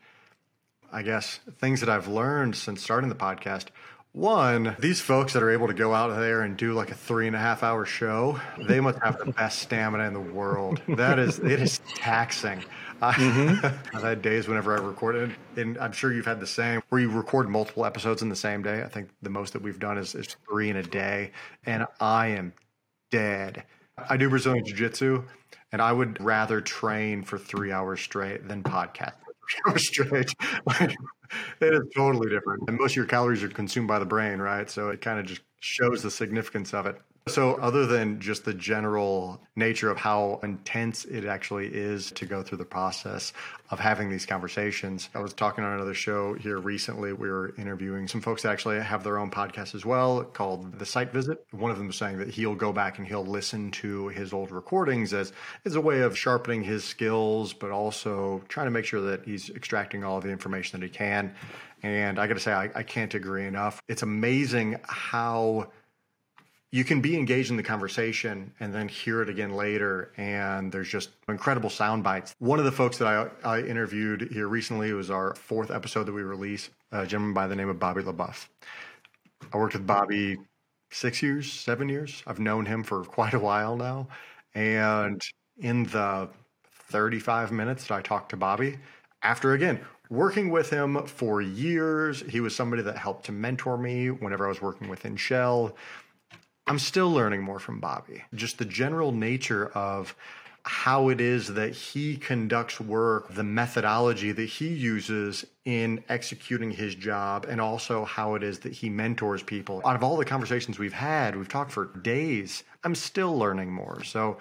I 0.93 1.03
guess 1.03 1.41
things 1.59 1.81
that 1.81 1.89
I've 1.89 2.09
learned 2.09 2.57
since 2.57 2.83
starting 2.83 3.09
the 3.09 3.15
podcast. 3.15 3.67
One, 4.13 4.75
these 4.81 5.01
folks 5.01 5.35
that 5.35 5.43
are 5.43 5.51
able 5.51 5.69
to 5.69 5.75
go 5.75 5.95
out 5.95 6.17
there 6.17 6.43
and 6.43 6.57
do 6.57 6.73
like 6.73 6.91
a 6.91 6.97
three 6.97 7.29
and 7.29 7.37
a 7.37 7.39
half 7.39 7.63
hour 7.63 7.85
show, 7.85 8.41
they 8.67 8.81
must 8.81 8.99
have 9.05 9.19
the 9.19 9.31
best 9.33 9.61
stamina 9.61 10.05
in 10.05 10.15
the 10.15 10.21
world. 10.21 10.83
That 10.89 11.21
is, 11.21 11.39
it 11.39 11.63
is 11.63 11.81
taxing. 11.95 12.65
Mm-hmm. 13.01 13.65
I've 13.97 14.03
had 14.03 14.21
days 14.21 14.49
whenever 14.49 14.77
I 14.77 14.81
recorded, 14.85 15.35
and 15.57 15.79
I'm 15.79 15.93
sure 15.93 16.13
you've 16.13 16.27
had 16.27 16.41
the 16.41 16.47
same, 16.47 16.83
where 16.89 17.01
you 17.01 17.09
record 17.09 17.49
multiple 17.49 17.87
episodes 17.87 18.21
in 18.21 18.29
the 18.29 18.37
same 18.37 18.63
day. 18.63 18.83
I 18.83 18.89
think 18.89 19.11
the 19.23 19.31
most 19.31 19.53
that 19.53 19.63
we've 19.63 19.79
done 19.79 19.97
is, 19.97 20.17
is 20.17 20.37
three 20.49 20.71
in 20.71 20.77
a 20.77 20.83
day, 20.83 21.31
and 21.65 21.87
I 22.01 22.27
am 22.29 22.53
dead. 23.11 23.65
I 24.09 24.17
do 24.17 24.29
Brazilian 24.31 24.65
Jiu 24.65 24.75
Jitsu, 24.75 25.25
and 25.73 25.83
I 25.83 25.93
would 25.93 26.21
rather 26.21 26.61
train 26.61 27.23
for 27.23 27.39
three 27.39 27.73
hours 27.73 28.01
straight 28.01 28.49
than 28.49 28.63
podcast 28.63 29.15
for 29.25 29.35
three 29.49 29.61
hours 29.73 29.87
straight. 29.87 30.35
it 31.61 31.75
is 31.75 31.83
totally 31.95 32.31
different. 32.31 32.65
And 32.69 32.79
most 32.79 32.93
of 32.93 32.97
your 32.97 33.07
calories 33.07 33.43
are 33.43 33.49
consumed 33.49 33.89
by 33.89 33.99
the 33.99 34.07
brain, 34.07 34.39
right? 34.39 34.71
So 34.71 34.89
it 34.89 35.01
kind 35.01 35.19
of 35.19 35.27
just 35.27 35.43
shows 35.61 36.03
the 36.03 36.11
significance 36.11 36.73
of 36.73 36.87
it. 36.87 36.97
So, 37.29 37.55
other 37.57 37.87
than 37.87 38.19
just 38.19 38.45
the 38.45 38.55
general 38.55 39.41
nature 39.55 39.91
of 39.91 39.99
how 39.99 40.41
intense 40.43 41.05
it 41.05 41.27
actually 41.27 41.69
is 41.69 42.11
to 42.13 42.25
go 42.25 42.43
through 42.43 42.59
the 42.59 42.65
process 42.65 43.33
of 43.71 43.79
having 43.79 44.11
these 44.11 44.25
conversations, 44.25 45.11
I 45.15 45.21
was 45.21 45.35
talking 45.35 45.63
on 45.63 45.75
another 45.75 45.95
show 45.95 46.35
here 46.35 46.59
recently. 46.59 47.13
We 47.13 47.29
were 47.31 47.55
interviewing 47.59 48.09
some 48.09 48.23
folks 48.23 48.43
that 48.43 48.51
actually 48.51 48.81
have 48.81 49.05
their 49.05 49.19
own 49.19 49.31
podcast 49.31 49.75
as 49.75 49.85
well 49.85 50.25
called 50.25 50.79
The 50.79 50.87
Site 50.87 51.13
Visit. 51.13 51.45
One 51.53 51.71
of 51.71 51.77
them 51.77 51.89
was 51.89 51.97
saying 51.97 52.19
that 52.19 52.31
he'll 52.31 52.55
go 52.55 52.73
back 52.73 52.99
and 52.99 53.07
he'll 53.07 53.25
listen 53.25 53.71
to 53.73 54.09
his 54.09 54.33
old 54.33 54.51
recordings 54.51 55.13
as, 55.13 55.33
as 55.65 55.77
a 55.77 55.81
way 55.81 56.01
of 56.01 56.17
sharpening 56.17 56.65
his 56.65 56.85
skills, 56.85 57.53
but 57.53 57.71
also 57.71 58.43
trying 58.49 58.67
to 58.67 58.73
make 58.73 58.87
sure 58.87 59.03
that 59.03 59.25
he's 59.25 59.51
extracting 59.51 60.05
all 60.05 60.17
of 60.17 60.25
the 60.25 60.31
information 60.31 60.81
that 60.81 60.85
he 60.85 60.91
can. 60.91 61.35
And 61.83 62.19
I 62.19 62.27
got 62.27 62.35
to 62.35 62.41
say, 62.41 62.53
I, 62.53 62.71
I 62.75 62.83
can't 62.83 63.15
agree 63.15 63.47
enough. 63.47 63.81
It's 63.89 64.03
amazing 64.03 64.81
how 64.85 65.71
you 66.73 66.85
can 66.85 67.01
be 67.01 67.17
engaged 67.17 67.51
in 67.51 67.57
the 67.57 67.63
conversation 67.63 68.53
and 68.61 68.73
then 68.73 68.89
hear 68.89 69.23
it 69.23 69.29
again 69.29 69.53
later 69.53 70.13
and 70.17 70.71
there's 70.71 70.89
just 70.89 71.11
incredible 71.29 71.71
sound 71.71 72.05
bites. 72.05 72.35
One 72.39 72.59
of 72.59 72.65
the 72.65 72.73
folks 72.73 72.99
that 72.99 73.09
i, 73.09 73.57
I 73.57 73.63
interviewed 73.63 74.31
here 74.33 74.49
recently 74.49 74.93
was 74.93 75.11
our 75.11 75.35
fourth 75.35 75.71
episode 75.71 76.05
that 76.05 76.13
we 76.13 76.23
released 76.23 76.71
a 76.93 77.07
gentleman 77.07 77.35
by 77.35 77.47
the 77.47 77.57
name 77.57 77.69
of 77.69 77.79
bobby 77.79 78.03
lebuff 78.03 78.49
i 79.53 79.57
worked 79.57 79.75
with 79.75 79.87
bobby 79.87 80.37
six 80.91 81.23
years 81.23 81.53
seven 81.53 81.89
years. 81.89 82.23
I've 82.27 82.41
known 82.41 82.67
him 82.67 82.83
for 82.83 83.05
quite 83.05 83.35
a 83.35 83.39
while 83.39 83.77
now. 83.77 84.09
And 84.55 85.21
in 85.59 85.85
the 85.85 86.29
35 86.89 87.53
minutes 87.53 87.87
that 87.87 87.95
i 87.95 88.03
talked 88.03 88.31
to 88.31 88.37
bobby 88.37 88.79
after 89.23 89.53
again 89.53 89.79
working 90.09 90.51
with 90.51 90.71
him 90.71 91.07
for 91.07 91.41
years 91.41 92.23
he 92.23 92.41
was 92.41 92.57
somebody 92.57 92.83
that 92.83 92.97
helped 92.97 93.27
to 93.27 93.33
mentor 93.33 93.77
me 93.77 94.11
whenever 94.11 94.47
i 94.47 94.49
was 94.49 94.61
working 94.61 94.89
within 94.89 95.15
shell 95.15 95.77
I'm 96.71 96.79
still 96.79 97.11
learning 97.11 97.43
more 97.43 97.59
from 97.59 97.81
Bobby. 97.81 98.23
Just 98.33 98.59
the 98.59 98.65
general 98.65 99.11
nature 99.11 99.71
of 99.71 100.15
how 100.63 101.09
it 101.09 101.21
is 101.21 101.49
that 101.55 101.75
he 101.75 102.17
conducts 102.17 102.81
work, 102.81 103.35
the 103.35 103.43
methodology 103.43 104.31
that 104.31 104.45
he 104.45 104.69
uses 104.69 105.45
in 105.65 106.05
executing 106.09 106.71
his 106.71 106.95
job, 106.95 107.45
and 107.49 107.61
also 107.61 108.05
how 108.05 108.37
it 108.37 108.45
is 108.45 108.61
that 108.61 108.73
he 108.73 108.89
mentors 108.89 109.43
people. 109.43 109.83
Out 109.85 109.97
of 109.97 110.05
all 110.05 110.17
the 110.17 110.25
conversations 110.25 110.79
we've 110.79 110.93
had, 110.93 111.35
we've 111.35 111.49
talked 111.49 111.73
for 111.73 111.87
days, 111.87 112.63
I'm 112.85 112.95
still 112.95 113.37
learning 113.37 113.73
more. 113.73 114.05
So 114.05 114.39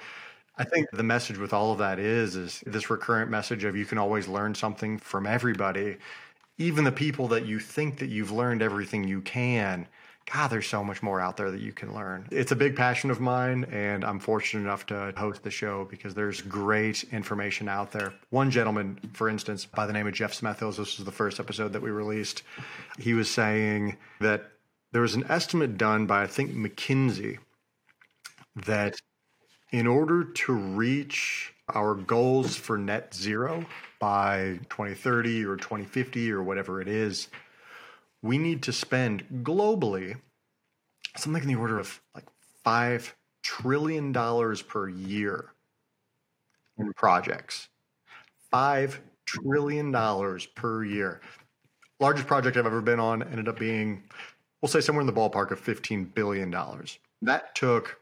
I 0.56 0.66
think 0.66 0.86
the 0.92 1.02
message 1.02 1.40
with 1.40 1.52
all 1.52 1.72
of 1.72 1.80
that 1.80 1.98
is 1.98 2.36
is 2.36 2.64
this 2.64 2.92
recurrent 2.92 3.32
message 3.32 3.64
of 3.64 3.76
you 3.76 3.86
can 3.88 3.98
always 3.98 4.28
learn 4.28 4.54
something 4.54 5.00
from 5.00 5.26
everybody, 5.26 5.98
even 6.60 6.84
the 6.84 6.92
people 6.92 7.28
that 7.30 7.48
you 7.48 7.58
think 7.58 7.98
that 7.98 8.10
you've 8.10 8.32
learned 8.32 8.62
everything 8.62 9.08
you 9.08 9.22
can 9.22 9.88
God, 10.32 10.50
there's 10.50 10.68
so 10.68 10.84
much 10.84 11.02
more 11.02 11.20
out 11.20 11.38
there 11.38 11.50
that 11.50 11.62
you 11.62 11.72
can 11.72 11.94
learn. 11.94 12.28
It's 12.32 12.52
a 12.52 12.56
big 12.56 12.76
passion 12.76 13.10
of 13.10 13.20
mine, 13.20 13.66
and 13.72 14.04
I'm 14.04 14.20
fortunate 14.20 14.62
enough 14.62 14.86
to 14.88 15.14
host 15.18 15.44
the 15.44 15.50
show 15.50 15.88
because 15.90 16.14
there's 16.14 16.42
great 16.42 17.04
information 17.12 17.68
out 17.68 17.92
there. 17.92 18.14
One 18.30 18.52
gentleman, 18.52 19.00
for 19.14 19.28
instance, 19.28 19.66
by 19.66 19.88
the 19.88 19.94
name 19.94 20.08
of 20.08 20.14
Jeff 20.14 20.34
Smethills, 20.34 20.78
this 20.78 20.98
was 20.98 21.06
the 21.06 21.12
first 21.12 21.40
episode 21.40 21.74
that 21.74 21.82
we 21.82 21.90
released, 21.90 22.44
he 23.00 23.14
was 23.14 23.30
saying 23.30 23.98
that 24.20 24.52
there 24.92 25.02
was 25.02 25.16
an 25.16 25.26
estimate 25.30 25.78
done 25.78 26.06
by, 26.06 26.24
I 26.24 26.28
think, 26.28 26.52
McKinsey 26.52 27.40
that 28.66 28.96
in 29.72 29.88
order 29.88 30.24
to 30.24 30.54
reach 30.54 31.54
our 31.74 31.96
goals 31.96 32.56
for 32.56 32.78
net 32.78 33.14
zero 33.14 33.66
by 34.00 34.60
2030 34.70 35.46
or 35.46 35.56
2050 35.56 36.32
or 36.32 36.42
whatever 36.42 36.82
it 36.82 36.88
is, 36.88 37.30
we 38.22 38.38
need 38.38 38.64
to 38.64 38.74
spend 38.74 39.44
globally 39.44 40.20
something 41.16 41.44
in 41.44 41.48
the 41.48 41.56
order 41.56 41.80
of 41.80 42.02
like 42.14 42.26
five 42.64 43.16
trillion 43.42 44.12
dollars 44.12 44.62
per 44.62 44.88
year 44.88 45.52
in 46.78 46.94
projects. 46.94 47.70
Five 48.52 49.02
trillion 49.26 49.92
dollars 49.92 50.46
per 50.46 50.84
year. 50.84 51.22
Largest 52.00 52.28
project 52.28 52.58
I've 52.58 52.66
ever 52.66 52.82
been 52.82 53.00
on 53.00 53.22
ended 53.24 53.48
up 53.48 53.60
being, 53.60 54.04
we'll 54.62 54.70
say 54.70 54.82
somewhere 54.82 55.02
in 55.02 55.08
the 55.08 55.14
ballpark 55.14 55.52
of 55.52 55.62
$15 55.62 56.14
billion. 56.14 56.56
That 57.22 57.54
took 57.56 58.00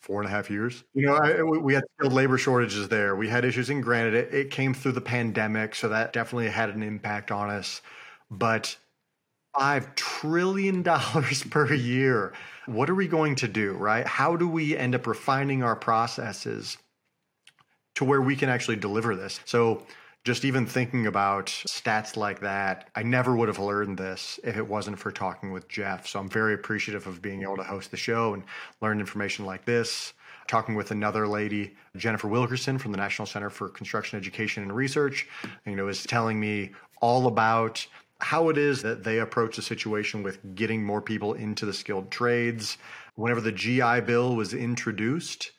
four 0.00 0.20
and 0.20 0.28
a 0.28 0.30
half 0.30 0.50
years. 0.50 0.84
You 0.92 1.06
know, 1.06 1.14
I, 1.14 1.42
we 1.42 1.74
had 1.74 1.84
skilled 1.96 2.12
labor 2.12 2.36
shortages 2.36 2.88
there. 2.88 3.16
We 3.16 3.28
had 3.28 3.44
issues, 3.44 3.70
and 3.70 3.82
granted, 3.82 4.14
it, 4.14 4.34
it 4.34 4.50
came 4.50 4.74
through 4.74 4.92
the 4.92 5.00
pandemic, 5.00 5.74
so 5.74 5.88
that 5.88 6.12
definitely 6.12 6.50
had 6.50 6.70
an 6.70 6.82
impact 6.82 7.30
on 7.30 7.48
us. 7.48 7.80
But 8.30 8.76
five 9.56 9.94
trillion 9.94 10.82
dollars 10.82 11.42
per 11.50 11.72
year. 11.72 12.32
What 12.66 12.88
are 12.88 12.94
we 12.94 13.08
going 13.08 13.34
to 13.36 13.48
do, 13.48 13.72
right? 13.72 14.06
How 14.06 14.36
do 14.36 14.48
we 14.48 14.76
end 14.76 14.94
up 14.94 15.06
refining 15.06 15.62
our 15.62 15.76
processes 15.76 16.78
to 17.96 18.04
where 18.04 18.22
we 18.22 18.36
can 18.36 18.48
actually 18.48 18.76
deliver 18.76 19.16
this? 19.16 19.40
So 19.44 19.82
just 20.24 20.44
even 20.44 20.66
thinking 20.66 21.06
about 21.08 21.46
stats 21.46 22.16
like 22.16 22.40
that, 22.40 22.88
I 22.94 23.02
never 23.02 23.34
would 23.34 23.48
have 23.48 23.58
learned 23.58 23.98
this 23.98 24.38
if 24.44 24.56
it 24.56 24.66
wasn't 24.66 24.98
for 24.98 25.10
talking 25.10 25.50
with 25.50 25.68
Jeff. 25.68 26.06
So 26.06 26.20
I'm 26.20 26.28
very 26.28 26.54
appreciative 26.54 27.08
of 27.08 27.20
being 27.20 27.42
able 27.42 27.56
to 27.56 27.64
host 27.64 27.90
the 27.90 27.96
show 27.96 28.34
and 28.34 28.44
learn 28.80 29.00
information 29.00 29.44
like 29.44 29.64
this. 29.64 30.12
Talking 30.46 30.76
with 30.76 30.92
another 30.92 31.26
lady, 31.26 31.74
Jennifer 31.96 32.28
Wilkerson 32.28 32.78
from 32.78 32.92
the 32.92 32.98
National 32.98 33.26
Center 33.26 33.50
for 33.50 33.68
Construction 33.68 34.18
Education 34.18 34.62
and 34.62 34.74
Research, 34.74 35.26
you 35.66 35.74
know, 35.74 35.88
is 35.88 36.04
telling 36.04 36.38
me 36.38 36.70
all 37.00 37.26
about 37.26 37.84
how 38.22 38.48
it 38.48 38.56
is 38.56 38.82
that 38.82 39.02
they 39.02 39.18
approach 39.18 39.56
the 39.56 39.62
situation 39.62 40.22
with 40.22 40.54
getting 40.54 40.84
more 40.84 41.02
people 41.02 41.34
into 41.34 41.66
the 41.66 41.72
skilled 41.72 42.10
trades. 42.10 42.78
Whenever 43.16 43.40
the 43.40 43.52
GI 43.52 44.02
Bill 44.02 44.36
was 44.36 44.54
introduced, 44.54 45.50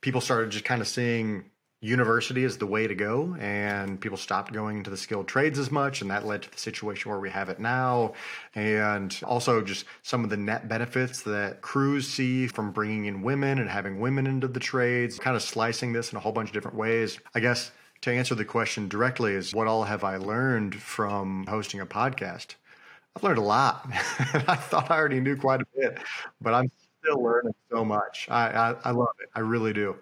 people 0.00 0.20
started 0.20 0.50
just 0.50 0.64
kind 0.64 0.82
of 0.82 0.88
seeing 0.88 1.50
university 1.80 2.42
as 2.42 2.58
the 2.58 2.66
way 2.66 2.86
to 2.88 2.94
go, 2.94 3.36
and 3.38 4.00
people 4.00 4.16
stopped 4.16 4.52
going 4.52 4.78
into 4.78 4.90
the 4.90 4.96
skilled 4.96 5.28
trades 5.28 5.58
as 5.58 5.70
much, 5.70 6.00
and 6.00 6.10
that 6.10 6.26
led 6.26 6.42
to 6.42 6.50
the 6.50 6.58
situation 6.58 7.10
where 7.10 7.20
we 7.20 7.30
have 7.30 7.48
it 7.48 7.60
now. 7.60 8.14
And 8.54 9.16
also, 9.22 9.62
just 9.62 9.84
some 10.02 10.24
of 10.24 10.30
the 10.30 10.36
net 10.36 10.68
benefits 10.68 11.22
that 11.22 11.60
crews 11.60 12.08
see 12.08 12.48
from 12.48 12.72
bringing 12.72 13.04
in 13.04 13.22
women 13.22 13.58
and 13.58 13.70
having 13.70 14.00
women 14.00 14.26
into 14.26 14.48
the 14.48 14.60
trades, 14.60 15.18
kind 15.18 15.36
of 15.36 15.42
slicing 15.42 15.92
this 15.92 16.10
in 16.10 16.16
a 16.16 16.20
whole 16.20 16.32
bunch 16.32 16.48
of 16.48 16.54
different 16.54 16.76
ways. 16.76 17.18
I 17.34 17.40
guess 17.40 17.70
to 18.06 18.12
answer 18.12 18.36
the 18.36 18.44
question 18.44 18.88
directly 18.88 19.32
is 19.32 19.52
what 19.52 19.66
all 19.66 19.82
have 19.82 20.04
I 20.04 20.16
learned 20.16 20.76
from 20.76 21.44
hosting 21.48 21.80
a 21.80 21.86
podcast? 21.86 22.54
I've 23.16 23.24
learned 23.24 23.38
a 23.38 23.42
lot. 23.42 23.84
I 23.90 24.54
thought 24.54 24.92
I 24.92 24.96
already 24.96 25.18
knew 25.18 25.36
quite 25.36 25.60
a 25.60 25.66
bit, 25.76 25.98
but 26.40 26.54
I'm 26.54 26.70
still 27.02 27.20
learning 27.20 27.54
so 27.68 27.84
much. 27.84 28.28
I, 28.30 28.50
I, 28.50 28.74
I 28.84 28.90
love 28.92 29.16
it. 29.20 29.28
I 29.34 29.40
really 29.40 29.72
do. 29.72 29.96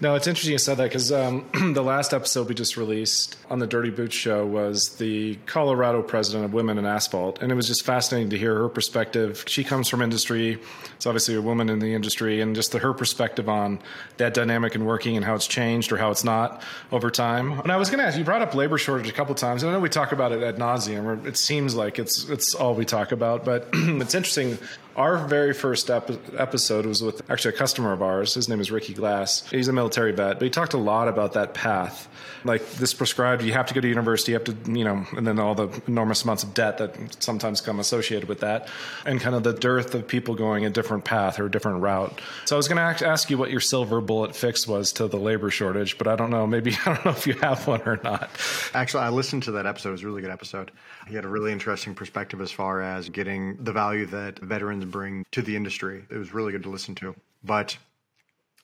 No, 0.00 0.14
it's 0.14 0.26
interesting 0.26 0.52
you 0.52 0.58
said 0.58 0.78
that 0.78 0.84
because 0.84 1.12
um, 1.12 1.44
the 1.74 1.82
last 1.82 2.12
episode 2.12 2.48
we 2.48 2.54
just 2.54 2.76
released 2.76 3.36
on 3.50 3.58
the 3.58 3.66
Dirty 3.66 3.90
Boots 3.90 4.14
show 4.14 4.44
was 4.46 4.90
the 4.96 5.36
Colorado 5.46 6.02
president 6.02 6.44
of 6.44 6.52
Women 6.52 6.78
in 6.78 6.86
Asphalt. 6.86 7.40
And 7.40 7.52
it 7.52 7.54
was 7.54 7.66
just 7.66 7.84
fascinating 7.84 8.30
to 8.30 8.38
hear 8.38 8.56
her 8.56 8.68
perspective. 8.68 9.44
She 9.46 9.64
comes 9.64 9.88
from 9.88 10.02
industry, 10.02 10.58
it's 10.96 11.06
obviously 11.06 11.34
a 11.34 11.42
woman 11.42 11.68
in 11.68 11.78
the 11.78 11.94
industry, 11.94 12.40
and 12.40 12.54
just 12.54 12.72
the, 12.72 12.78
her 12.78 12.92
perspective 12.92 13.48
on 13.48 13.80
that 14.16 14.34
dynamic 14.34 14.74
and 14.74 14.86
working 14.86 15.16
and 15.16 15.24
how 15.24 15.34
it's 15.34 15.46
changed 15.46 15.92
or 15.92 15.96
how 15.96 16.10
it's 16.10 16.24
not 16.24 16.62
over 16.90 17.10
time. 17.10 17.60
And 17.60 17.70
I 17.70 17.76
was 17.76 17.90
going 17.90 18.00
to 18.00 18.06
ask, 18.06 18.18
you 18.18 18.24
brought 18.24 18.42
up 18.42 18.54
labor 18.54 18.78
shortage 18.78 19.08
a 19.08 19.12
couple 19.12 19.34
times. 19.34 19.62
And 19.62 19.70
I 19.70 19.74
know 19.74 19.80
we 19.80 19.88
talk 19.88 20.12
about 20.12 20.32
it 20.32 20.42
ad 20.42 20.56
nauseum, 20.56 21.04
or 21.04 21.26
it 21.26 21.36
seems 21.36 21.74
like 21.74 21.98
it's, 21.98 22.28
it's 22.28 22.54
all 22.54 22.74
we 22.74 22.84
talk 22.84 23.12
about, 23.12 23.44
but 23.44 23.68
it's 23.72 24.14
interesting 24.14 24.58
our 24.96 25.16
very 25.16 25.54
first 25.54 25.90
ep- 25.90 26.10
episode 26.38 26.86
was 26.86 27.02
with 27.02 27.28
actually 27.30 27.54
a 27.54 27.58
customer 27.58 27.92
of 27.92 28.02
ours. 28.02 28.34
His 28.34 28.48
name 28.48 28.60
is 28.60 28.70
Ricky 28.70 28.94
Glass. 28.94 29.48
He's 29.50 29.68
a 29.68 29.72
military 29.82 30.12
vet, 30.12 30.38
but 30.38 30.44
he 30.44 30.50
talked 30.50 30.74
a 30.74 30.78
lot 30.78 31.08
about 31.08 31.32
that 31.32 31.54
path. 31.54 32.08
Like 32.44 32.64
this 32.72 32.94
prescribed, 32.94 33.42
you 33.42 33.52
have 33.52 33.66
to 33.66 33.74
go 33.74 33.80
to 33.80 33.88
university, 33.88 34.32
you 34.32 34.38
have 34.38 34.44
to, 34.44 34.56
you 34.70 34.84
know, 34.84 35.04
and 35.16 35.26
then 35.26 35.40
all 35.40 35.56
the 35.56 35.68
enormous 35.88 36.22
amounts 36.22 36.44
of 36.44 36.54
debt 36.54 36.78
that 36.78 37.22
sometimes 37.22 37.60
come 37.60 37.80
associated 37.80 38.28
with 38.28 38.40
that, 38.40 38.68
and 39.04 39.20
kind 39.20 39.34
of 39.34 39.42
the 39.42 39.52
dearth 39.52 39.94
of 39.96 40.06
people 40.06 40.36
going 40.36 40.64
a 40.64 40.70
different 40.70 41.04
path 41.04 41.40
or 41.40 41.46
a 41.46 41.50
different 41.50 41.82
route. 41.82 42.20
So 42.44 42.54
I 42.54 42.58
was 42.58 42.68
going 42.68 42.76
to 42.76 43.06
ask 43.06 43.28
you 43.28 43.38
what 43.38 43.50
your 43.50 43.60
silver 43.60 44.00
bullet 44.00 44.36
fix 44.36 44.68
was 44.68 44.92
to 44.94 45.08
the 45.08 45.18
labor 45.18 45.50
shortage, 45.50 45.98
but 45.98 46.06
I 46.06 46.14
don't 46.14 46.30
know. 46.30 46.46
Maybe 46.46 46.76
I 46.86 46.94
don't 46.94 47.04
know 47.04 47.10
if 47.10 47.26
you 47.26 47.34
have 47.34 47.66
one 47.66 47.82
or 47.82 47.98
not. 48.04 48.30
Actually, 48.74 49.02
I 49.02 49.08
listened 49.08 49.42
to 49.44 49.52
that 49.52 49.66
episode. 49.66 49.88
It 49.88 49.92
was 49.92 50.02
a 50.02 50.06
really 50.06 50.22
good 50.22 50.30
episode. 50.30 50.70
He 51.08 51.16
had 51.16 51.24
a 51.24 51.28
really 51.28 51.50
interesting 51.50 51.94
perspective 51.94 52.40
as 52.40 52.52
far 52.52 52.82
as 52.82 53.08
getting 53.08 53.56
the 53.64 53.72
value 53.72 54.06
that 54.06 54.38
veterans 54.38 54.84
bring 54.84 55.26
to 55.32 55.42
the 55.42 55.56
industry. 55.56 56.04
It 56.08 56.16
was 56.16 56.32
really 56.32 56.52
good 56.52 56.62
to 56.62 56.70
listen 56.70 56.94
to. 56.96 57.16
But 57.44 57.76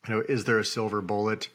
you 0.09 0.15
know, 0.15 0.21
is 0.29 0.45
there 0.45 0.59
a 0.59 0.65
silver 0.65 1.01
bullet? 1.01 1.49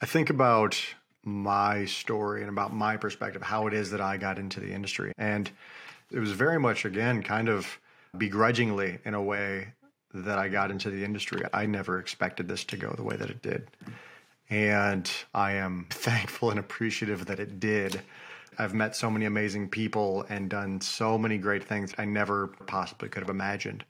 I 0.00 0.06
think 0.06 0.30
about 0.30 0.78
my 1.24 1.84
story 1.86 2.42
and 2.42 2.50
about 2.50 2.72
my 2.72 2.96
perspective, 2.96 3.42
how 3.42 3.66
it 3.66 3.74
is 3.74 3.90
that 3.90 4.00
I 4.00 4.16
got 4.16 4.38
into 4.38 4.60
the 4.60 4.72
industry. 4.72 5.12
And 5.18 5.50
it 6.10 6.18
was 6.18 6.32
very 6.32 6.60
much, 6.60 6.84
again, 6.84 7.22
kind 7.22 7.48
of 7.48 7.80
begrudgingly 8.16 8.98
in 9.04 9.14
a 9.14 9.22
way 9.22 9.68
that 10.12 10.38
I 10.38 10.48
got 10.48 10.70
into 10.70 10.90
the 10.90 11.04
industry. 11.04 11.42
I 11.52 11.66
never 11.66 11.98
expected 11.98 12.46
this 12.46 12.64
to 12.64 12.76
go 12.76 12.92
the 12.92 13.02
way 13.02 13.16
that 13.16 13.30
it 13.30 13.42
did. 13.42 13.68
And 14.50 15.10
I 15.32 15.52
am 15.52 15.86
thankful 15.90 16.50
and 16.50 16.60
appreciative 16.60 17.26
that 17.26 17.40
it 17.40 17.58
did. 17.58 18.00
I've 18.56 18.74
met 18.74 18.94
so 18.94 19.10
many 19.10 19.24
amazing 19.24 19.70
people 19.70 20.24
and 20.28 20.48
done 20.48 20.80
so 20.80 21.18
many 21.18 21.38
great 21.38 21.64
things 21.64 21.92
I 21.98 22.04
never 22.04 22.48
possibly 22.66 23.08
could 23.08 23.22
have 23.22 23.30
imagined 23.30 23.84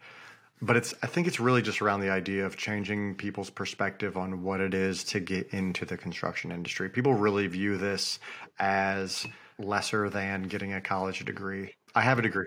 but 0.63 0.77
it's 0.77 0.95
i 1.03 1.07
think 1.07 1.27
it's 1.27 1.41
really 1.41 1.63
just 1.63 1.83
around 1.83 2.01
the 2.01 2.11
idea 2.11 2.47
of 2.47 2.57
changing 2.57 3.15
people's 3.15 3.51
perspective 3.51 4.17
on 4.17 4.43
what 4.43 4.61
it 4.61 4.75
is 4.75 5.05
to 5.05 5.21
get 5.21 5.49
into 5.53 5.85
the 5.85 5.97
construction 5.97 6.53
industry. 6.53 6.89
People 6.89 7.15
really 7.15 7.47
view 7.47 7.77
this 7.77 8.19
as 8.59 9.27
lesser 9.59 10.09
than 10.09 10.45
getting 10.45 10.73
a 10.73 10.81
college 10.81 11.25
degree. 11.25 11.75
I 11.95 12.03
have 12.03 12.19
a 12.19 12.23
degree. 12.23 12.47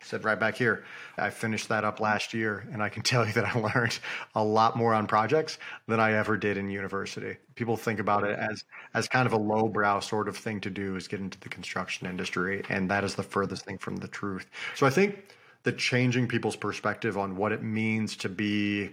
Said 0.00 0.22
right 0.22 0.38
back 0.38 0.54
here. 0.54 0.84
I 1.16 1.30
finished 1.30 1.70
that 1.70 1.82
up 1.82 1.98
last 1.98 2.34
year 2.34 2.66
and 2.72 2.82
i 2.82 2.90
can 2.90 3.02
tell 3.10 3.26
you 3.26 3.32
that 3.32 3.56
i 3.56 3.58
learned 3.58 3.98
a 4.34 4.44
lot 4.44 4.76
more 4.76 4.92
on 4.92 5.06
projects 5.06 5.58
than 5.88 5.98
i 6.00 6.12
ever 6.12 6.36
did 6.36 6.58
in 6.58 6.68
university. 6.68 7.36
People 7.54 7.76
think 7.76 8.00
about 8.00 8.24
it 8.24 8.38
as 8.38 8.64
as 8.92 9.08
kind 9.08 9.26
of 9.26 9.32
a 9.32 9.38
lowbrow 9.38 10.00
sort 10.00 10.28
of 10.28 10.36
thing 10.36 10.60
to 10.60 10.70
do 10.70 10.96
is 10.96 11.08
get 11.08 11.20
into 11.20 11.40
the 11.40 11.48
construction 11.48 12.06
industry 12.06 12.62
and 12.68 12.90
that 12.90 13.04
is 13.04 13.14
the 13.14 13.22
furthest 13.22 13.64
thing 13.64 13.78
from 13.78 13.96
the 13.96 14.08
truth. 14.08 14.46
So 14.74 14.86
i 14.86 14.90
think 14.90 15.24
the 15.64 15.72
changing 15.72 16.28
people's 16.28 16.56
perspective 16.56 17.18
on 17.18 17.36
what 17.36 17.52
it 17.52 17.62
means 17.62 18.16
to 18.16 18.28
be 18.28 18.90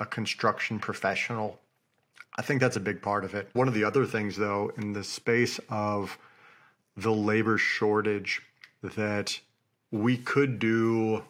a 0.00 0.06
construction 0.06 0.78
professional. 0.78 1.60
I 2.36 2.42
think 2.42 2.60
that's 2.60 2.76
a 2.76 2.80
big 2.80 3.00
part 3.00 3.24
of 3.24 3.34
it. 3.34 3.48
One 3.52 3.68
of 3.68 3.74
the 3.74 3.84
other 3.84 4.04
things, 4.04 4.36
though, 4.36 4.72
in 4.76 4.92
the 4.92 5.04
space 5.04 5.60
of 5.68 6.18
the 6.96 7.12
labor 7.12 7.58
shortage 7.58 8.42
that 8.82 9.38
we 9.92 10.16
could 10.16 10.58
do, 10.58 11.22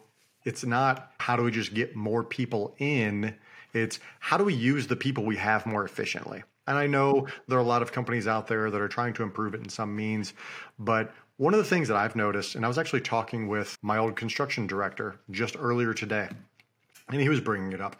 it's 0.43 0.65
not 0.65 1.11
how 1.19 1.35
do 1.35 1.43
we 1.43 1.51
just 1.51 1.73
get 1.73 1.95
more 1.95 2.23
people 2.23 2.73
in, 2.79 3.35
it's 3.73 3.99
how 4.19 4.37
do 4.37 4.43
we 4.43 4.53
use 4.53 4.87
the 4.87 4.95
people 4.95 5.25
we 5.25 5.37
have 5.37 5.65
more 5.65 5.85
efficiently. 5.85 6.43
And 6.67 6.77
I 6.77 6.87
know 6.87 7.27
there 7.47 7.57
are 7.57 7.61
a 7.61 7.65
lot 7.65 7.83
of 7.83 7.91
companies 7.91 8.27
out 8.27 8.47
there 8.47 8.71
that 8.71 8.81
are 8.81 8.87
trying 8.87 9.13
to 9.15 9.23
improve 9.23 9.53
it 9.53 9.61
in 9.61 9.69
some 9.69 9.95
means, 9.95 10.33
but 10.79 11.13
one 11.37 11.53
of 11.53 11.57
the 11.57 11.65
things 11.65 11.87
that 11.89 11.97
I've 11.97 12.15
noticed, 12.15 12.55
and 12.55 12.63
I 12.63 12.67
was 12.67 12.77
actually 12.77 13.01
talking 13.01 13.47
with 13.47 13.77
my 13.81 13.97
old 13.97 14.15
construction 14.15 14.67
director 14.67 15.15
just 15.31 15.55
earlier 15.59 15.93
today, 15.93 16.29
and 17.09 17.21
he 17.21 17.29
was 17.29 17.41
bringing 17.41 17.73
it 17.73 17.81
up. 17.81 17.97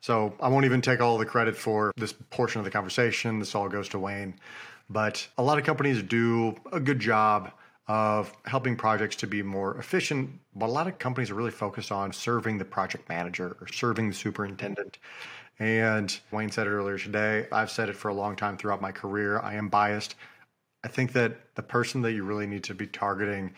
So 0.00 0.34
I 0.40 0.48
won't 0.48 0.64
even 0.64 0.80
take 0.80 1.00
all 1.00 1.16
the 1.16 1.26
credit 1.26 1.56
for 1.56 1.92
this 1.96 2.12
portion 2.12 2.58
of 2.58 2.64
the 2.64 2.72
conversation. 2.72 3.38
This 3.38 3.54
all 3.54 3.68
goes 3.68 3.88
to 3.90 4.00
Wayne. 4.00 4.34
But 4.90 5.26
a 5.38 5.42
lot 5.42 5.58
of 5.58 5.64
companies 5.64 6.02
do 6.02 6.56
a 6.72 6.80
good 6.80 6.98
job 6.98 7.52
of 7.86 8.32
helping 8.44 8.76
projects 8.76 9.16
to 9.16 9.26
be 9.26 9.42
more 9.42 9.78
efficient, 9.78 10.30
but 10.56 10.66
a 10.66 10.72
lot 10.72 10.88
of 10.88 10.98
companies 10.98 11.30
are 11.30 11.34
really 11.34 11.50
focused 11.50 11.92
on 11.92 12.12
serving 12.12 12.58
the 12.58 12.64
project 12.64 13.08
manager 13.08 13.56
or 13.60 13.68
serving 13.68 14.08
the 14.08 14.14
superintendent. 14.14 14.98
And 15.58 16.18
Wayne 16.32 16.50
said 16.50 16.66
it 16.66 16.70
earlier 16.70 16.98
today. 16.98 17.46
I've 17.52 17.70
said 17.70 17.88
it 17.88 17.96
for 17.96 18.08
a 18.08 18.14
long 18.14 18.34
time 18.34 18.56
throughout 18.56 18.80
my 18.80 18.90
career. 18.90 19.38
I 19.40 19.54
am 19.54 19.68
biased. 19.68 20.16
I 20.84 20.88
think 20.88 21.12
that 21.12 21.54
the 21.54 21.62
person 21.62 22.02
that 22.02 22.12
you 22.12 22.24
really 22.24 22.46
need 22.46 22.64
to 22.64 22.74
be 22.74 22.86
targeting 22.86 23.54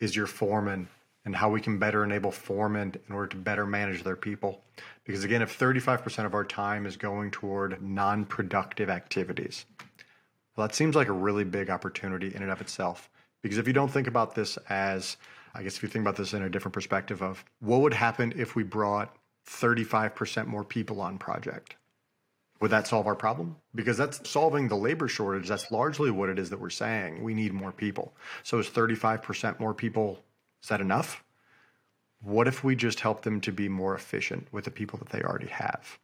is 0.00 0.14
your 0.14 0.26
foreman 0.26 0.88
and 1.24 1.34
how 1.34 1.50
we 1.50 1.60
can 1.60 1.78
better 1.78 2.04
enable 2.04 2.30
foremen 2.30 2.94
in 3.08 3.14
order 3.14 3.26
to 3.28 3.36
better 3.36 3.66
manage 3.66 4.02
their 4.02 4.16
people. 4.16 4.62
Because 5.04 5.24
again, 5.24 5.42
if 5.42 5.58
35% 5.58 6.24
of 6.24 6.34
our 6.34 6.44
time 6.44 6.86
is 6.86 6.96
going 6.96 7.30
toward 7.30 7.82
non 7.82 8.24
productive 8.24 8.88
activities, 8.88 9.66
well, 10.56 10.66
that 10.66 10.74
seems 10.74 10.96
like 10.96 11.08
a 11.08 11.12
really 11.12 11.44
big 11.44 11.70
opportunity 11.70 12.34
in 12.34 12.42
and 12.42 12.50
of 12.50 12.60
itself. 12.60 13.10
Because 13.42 13.58
if 13.58 13.66
you 13.66 13.72
don't 13.72 13.90
think 13.90 14.06
about 14.06 14.34
this 14.34 14.56
as, 14.68 15.16
I 15.54 15.62
guess 15.62 15.76
if 15.76 15.82
you 15.82 15.88
think 15.88 16.02
about 16.02 16.16
this 16.16 16.32
in 16.32 16.42
a 16.42 16.50
different 16.50 16.72
perspective 16.72 17.22
of 17.22 17.44
what 17.60 17.80
would 17.80 17.94
happen 17.94 18.32
if 18.36 18.56
we 18.56 18.62
brought 18.62 19.14
35% 19.46 20.46
more 20.46 20.64
people 20.64 21.00
on 21.00 21.18
project? 21.18 21.76
Would 22.60 22.72
that 22.72 22.86
solve 22.86 23.06
our 23.06 23.14
problem? 23.14 23.56
Because 23.74 23.96
that's 23.96 24.28
solving 24.28 24.68
the 24.68 24.76
labor 24.76 25.06
shortage. 25.06 25.48
That's 25.48 25.70
largely 25.70 26.10
what 26.10 26.28
it 26.28 26.38
is 26.38 26.50
that 26.50 26.60
we're 26.60 26.70
saying. 26.70 27.22
We 27.22 27.34
need 27.34 27.52
more 27.52 27.72
people. 27.72 28.14
So 28.42 28.58
is 28.58 28.68
35% 28.68 29.60
more 29.60 29.74
people, 29.74 30.22
is 30.62 30.68
that 30.68 30.80
enough? 30.80 31.22
What 32.20 32.48
if 32.48 32.64
we 32.64 32.74
just 32.74 33.00
help 33.00 33.22
them 33.22 33.40
to 33.42 33.52
be 33.52 33.68
more 33.68 33.94
efficient 33.94 34.48
with 34.50 34.64
the 34.64 34.72
people 34.72 34.98
that 34.98 35.10
they 35.10 35.22
already 35.22 35.46
have? 35.48 35.98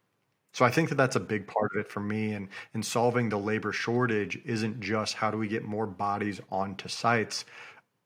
So 0.53 0.63
I 0.63 0.71
think 0.71 0.87
that 0.87 0.95
that's 0.95 1.17
a 1.17 1.19
big 1.19 1.47
part 1.47 1.71
of 1.75 1.81
it 1.81 1.91
for 1.91 1.99
me. 1.99 2.31
And 2.31 2.47
in 2.73 2.81
solving 2.81 3.27
the 3.27 3.37
labor 3.37 3.73
shortage 3.73 4.39
isn't 4.45 4.79
just 4.79 5.15
how 5.15 5.29
do 5.29 5.37
we 5.37 5.49
get 5.49 5.65
more 5.65 5.85
bodies 5.85 6.39
onto 6.49 6.87
sites. 6.87 7.43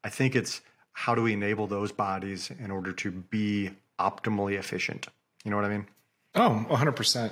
I 0.03 0.09
think 0.09 0.35
it's 0.35 0.61
how 0.93 1.13
do 1.13 1.21
we 1.21 1.33
enable 1.33 1.67
those 1.67 1.91
bodies 1.91 2.49
in 2.59 2.71
order 2.71 2.91
to 2.93 3.11
be 3.11 3.69
optimally 3.99 4.57
efficient. 4.57 5.07
You 5.45 5.51
know 5.51 5.57
what 5.57 5.65
I 5.65 5.69
mean? 5.69 5.87
Oh, 6.35 6.65
100%. 6.69 7.31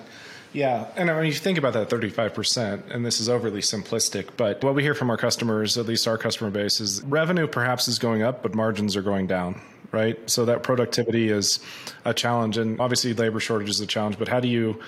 Yeah. 0.54 0.88
And 0.96 1.12
I 1.12 1.18
mean, 1.18 1.28
you 1.28 1.34
think 1.34 1.58
about 1.58 1.74
that 1.74 1.90
35%, 1.90 2.90
and 2.90 3.06
this 3.06 3.20
is 3.20 3.30
overly 3.30 3.62
simplistic, 3.62 4.30
but 4.38 4.64
what 4.64 4.74
we 4.76 4.82
hear 4.82 4.96
from 4.96 5.10
our 5.10 5.18
customers, 5.18 5.78
at 5.78 5.86
least 5.86 6.08
our 6.08 6.18
customer 6.18 6.50
base, 6.50 6.80
is 6.80 7.04
revenue 7.04 7.48
perhaps 7.48 7.88
is 7.88 8.00
going 8.00 8.24
up, 8.24 8.42
but 8.42 8.56
margins 8.56 8.96
are 8.96 9.02
going 9.02 9.28
down, 9.28 9.62
right? 9.92 10.18
So 10.30 10.46
that 10.46 10.64
productivity 10.64 11.30
is 11.30 11.60
a 12.06 12.14
challenge. 12.14 12.58
And 12.58 12.80
obviously, 12.80 13.14
labor 13.14 13.40
shortage 13.40 13.70
is 13.70 13.82
a 13.82 13.86
challenge, 13.88 14.18
but 14.18 14.28
how 14.30 14.40
do 14.40 14.48
you 14.48 14.80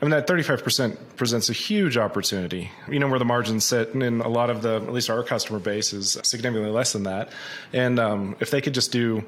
I 0.00 0.04
mean, 0.04 0.10
that 0.10 0.28
35% 0.28 0.96
presents 1.16 1.50
a 1.50 1.52
huge 1.52 1.96
opportunity. 1.96 2.70
You 2.88 3.00
know, 3.00 3.08
where 3.08 3.18
the 3.18 3.24
margins 3.24 3.64
sit, 3.64 3.94
and 3.94 4.02
in 4.02 4.20
a 4.20 4.28
lot 4.28 4.48
of 4.48 4.62
the, 4.62 4.76
at 4.76 4.92
least 4.92 5.10
our 5.10 5.24
customer 5.24 5.58
base, 5.58 5.92
is 5.92 6.18
significantly 6.22 6.70
less 6.70 6.92
than 6.92 7.02
that. 7.02 7.30
And 7.72 7.98
um, 7.98 8.36
if 8.38 8.52
they 8.52 8.60
could 8.60 8.74
just 8.74 8.92
do 8.92 9.24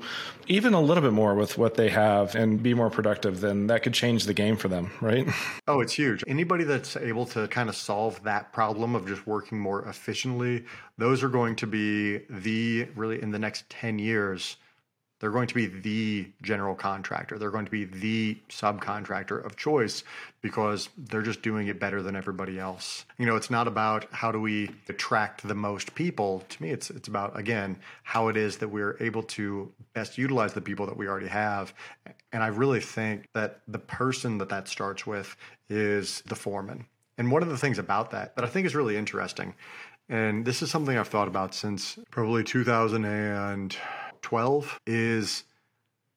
even 0.46 0.72
a 0.72 0.80
little 0.80 1.02
bit 1.02 1.12
more 1.12 1.34
with 1.34 1.58
what 1.58 1.74
they 1.74 1.88
have 1.88 2.36
and 2.36 2.62
be 2.62 2.72
more 2.74 2.88
productive, 2.88 3.40
then 3.40 3.66
that 3.66 3.82
could 3.82 3.94
change 3.94 4.26
the 4.26 4.34
game 4.34 4.56
for 4.56 4.68
them, 4.68 4.92
right? 5.00 5.26
Oh, 5.68 5.80
it's 5.80 5.92
huge. 5.92 6.24
Anybody 6.26 6.64
that's 6.64 6.96
able 6.96 7.26
to 7.26 7.46
kind 7.46 7.68
of 7.68 7.76
solve 7.76 8.20
that 8.24 8.52
problem 8.52 8.96
of 8.96 9.06
just 9.06 9.24
working 9.24 9.56
more 9.56 9.86
efficiently, 9.88 10.64
those 10.98 11.22
are 11.22 11.28
going 11.28 11.54
to 11.56 11.66
be 11.68 12.18
the 12.28 12.88
really 12.96 13.22
in 13.22 13.30
the 13.30 13.38
next 13.38 13.70
10 13.70 14.00
years 14.00 14.56
they're 15.20 15.30
going 15.30 15.46
to 15.46 15.54
be 15.54 15.66
the 15.66 16.26
general 16.42 16.74
contractor. 16.74 17.38
They're 17.38 17.50
going 17.50 17.66
to 17.66 17.70
be 17.70 17.84
the 17.84 18.38
subcontractor 18.48 19.44
of 19.44 19.54
choice 19.54 20.02
because 20.40 20.88
they're 20.96 21.22
just 21.22 21.42
doing 21.42 21.68
it 21.68 21.78
better 21.78 22.02
than 22.02 22.16
everybody 22.16 22.58
else. 22.58 23.04
You 23.18 23.26
know, 23.26 23.36
it's 23.36 23.50
not 23.50 23.68
about 23.68 24.06
how 24.12 24.32
do 24.32 24.40
we 24.40 24.70
attract 24.88 25.46
the 25.46 25.54
most 25.54 25.94
people. 25.94 26.42
To 26.48 26.62
me, 26.62 26.70
it's 26.70 26.90
it's 26.90 27.06
about 27.06 27.38
again 27.38 27.78
how 28.02 28.28
it 28.28 28.36
is 28.36 28.56
that 28.58 28.68
we're 28.68 28.96
able 29.00 29.22
to 29.24 29.70
best 29.92 30.16
utilize 30.16 30.54
the 30.54 30.62
people 30.62 30.86
that 30.86 30.96
we 30.96 31.06
already 31.06 31.28
have. 31.28 31.74
And 32.32 32.42
I 32.42 32.48
really 32.48 32.80
think 32.80 33.28
that 33.34 33.60
the 33.68 33.78
person 33.78 34.38
that 34.38 34.48
that 34.48 34.68
starts 34.68 35.06
with 35.06 35.36
is 35.68 36.22
the 36.22 36.34
foreman. 36.34 36.86
And 37.18 37.30
one 37.30 37.42
of 37.42 37.50
the 37.50 37.58
things 37.58 37.78
about 37.78 38.10
that 38.12 38.36
that 38.36 38.44
I 38.44 38.48
think 38.48 38.66
is 38.66 38.74
really 38.74 38.96
interesting, 38.96 39.54
and 40.08 40.46
this 40.46 40.62
is 40.62 40.70
something 40.70 40.96
I've 40.96 41.08
thought 41.08 41.28
about 41.28 41.54
since 41.54 41.98
probably 42.10 42.42
2000 42.42 43.04
and 43.04 43.76
12 44.22 44.80
is 44.86 45.44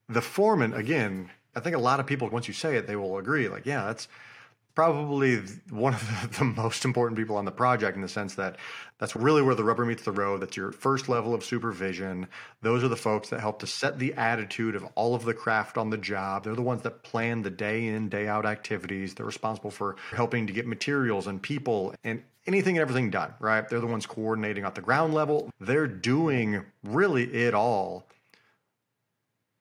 the 0.10 0.22
foreman. 0.22 0.74
Again, 0.74 1.30
I 1.56 1.60
think 1.60 1.76
a 1.76 1.80
lot 1.80 2.00
of 2.00 2.08
people, 2.08 2.30
once 2.30 2.48
you 2.48 2.54
say 2.54 2.76
it, 2.76 2.88
they 2.88 2.96
will 2.96 3.18
agree. 3.18 3.48
Like, 3.48 3.66
yeah, 3.66 3.86
that's 3.86 4.08
probably 4.76 5.38
one 5.70 5.94
of 5.94 6.36
the, 6.40 6.44
most 6.44 6.86
important 6.86 7.18
people 7.18 7.38
on 7.38 7.46
the 7.46 7.52
project 7.52 7.96
in 7.96 8.02
the 8.02 8.08
sense 8.08 8.36
that 8.36 8.58
that's 8.98 9.16
really 9.16 9.42
where 9.42 9.56
the 9.56 9.64
rubber 9.64 9.86
meets 9.86 10.04
the 10.04 10.12
road. 10.12 10.42
That's 10.42 10.58
your 10.58 10.72
first 10.72 11.10
level 11.10 11.34
of 11.34 11.44
supervision. 11.44 12.28
Those 12.62 12.84
are 12.84 12.88
the 12.88 12.96
folks 12.96 13.30
that 13.30 13.40
help 13.40 13.60
to 13.60 13.68
set 13.68 14.00
the 14.00 14.14
attitude 14.14 14.76
of 14.76 14.86
all 14.96 15.14
of 15.14 15.26
the 15.26 15.34
craft 15.34 15.78
on 15.78 15.90
the 15.90 15.98
job. 15.98 16.44
They're 16.44 16.56
the 16.56 16.62
ones 16.62 16.82
that 16.84 17.04
plan 17.04 17.44
the 17.44 17.50
day 17.50 17.88
in, 17.88 18.10
day 18.10 18.28
out 18.28 18.46
activities. 18.46 19.14
They're 19.14 19.26
responsible 19.26 19.72
for 19.72 19.96
helping 20.12 20.48
to 20.48 20.54
get 20.54 20.68
materials 20.68 21.28
and 21.28 21.42
people 21.42 21.94
and 22.04 22.24
anything 22.46 22.78
and 22.78 22.82
everything 22.82 23.10
done, 23.10 23.34
right? 23.40 23.68
They're 23.68 23.80
the 23.80 23.88
ones 23.88 24.06
coordinating 24.06 24.64
at 24.64 24.76
the 24.76 24.82
ground 24.82 25.14
level. 25.14 25.50
They're 25.60 25.88
doing 25.88 26.64
really 26.84 27.24
it 27.34 27.54
all. 27.54 28.06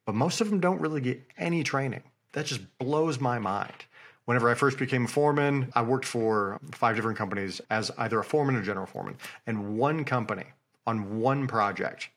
But 0.06 0.14
most 0.14 0.40
of 0.40 0.50
them 0.50 0.60
don't 0.60 0.80
really 0.80 1.00
get 1.00 1.22
any 1.38 1.62
training. 1.62 2.02
That 2.32 2.46
just 2.46 2.60
blows 2.78 3.20
my 3.20 3.38
mind. 3.38 3.84
Whenever 4.24 4.48
I 4.48 4.54
first 4.54 4.78
became 4.78 5.04
a 5.04 5.08
foreman, 5.08 5.72
I 5.74 5.82
worked 5.82 6.04
for 6.04 6.60
five 6.72 6.96
different 6.96 7.18
companies 7.18 7.60
as 7.70 7.90
either 7.98 8.20
a 8.20 8.24
foreman 8.24 8.56
or 8.56 8.62
general 8.62 8.86
foreman. 8.86 9.16
And 9.46 9.76
one 9.76 10.04
company 10.04 10.44
on 10.86 11.20
one 11.20 11.46
project 11.46 12.08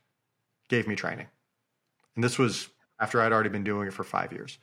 gave 0.70 0.88
me 0.88 0.96
training. 0.96 1.28
And 2.16 2.24
this 2.24 2.38
was 2.38 2.70
after 3.00 3.22
I'd 3.22 3.34
already 3.34 3.50
been 3.50 3.64
doing 3.64 3.88
it 3.88 3.94
for 3.94 4.04
five 4.04 4.32
years. 4.32 4.58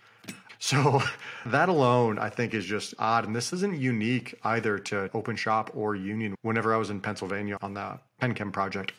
So 0.63 1.03
that 1.47 1.69
alone, 1.69 2.21
I 2.21 2.31
think, 2.31 2.55
is 2.55 2.65
just 2.65 2.95
odd. 3.01 3.27
And 3.27 3.35
this 3.35 3.53
isn't 3.53 3.77
unique 3.79 4.37
either 4.45 4.79
to 4.79 5.11
Open 5.13 5.35
Shop 5.35 5.73
or 5.75 5.97
Union. 5.97 6.37
Whenever 6.43 6.73
I 6.73 6.77
was 6.77 6.89
in 6.89 7.01
Pennsylvania 7.01 7.59
on 7.61 7.75
the 7.75 7.99
PennChem 8.21 8.53
project, 8.53 8.93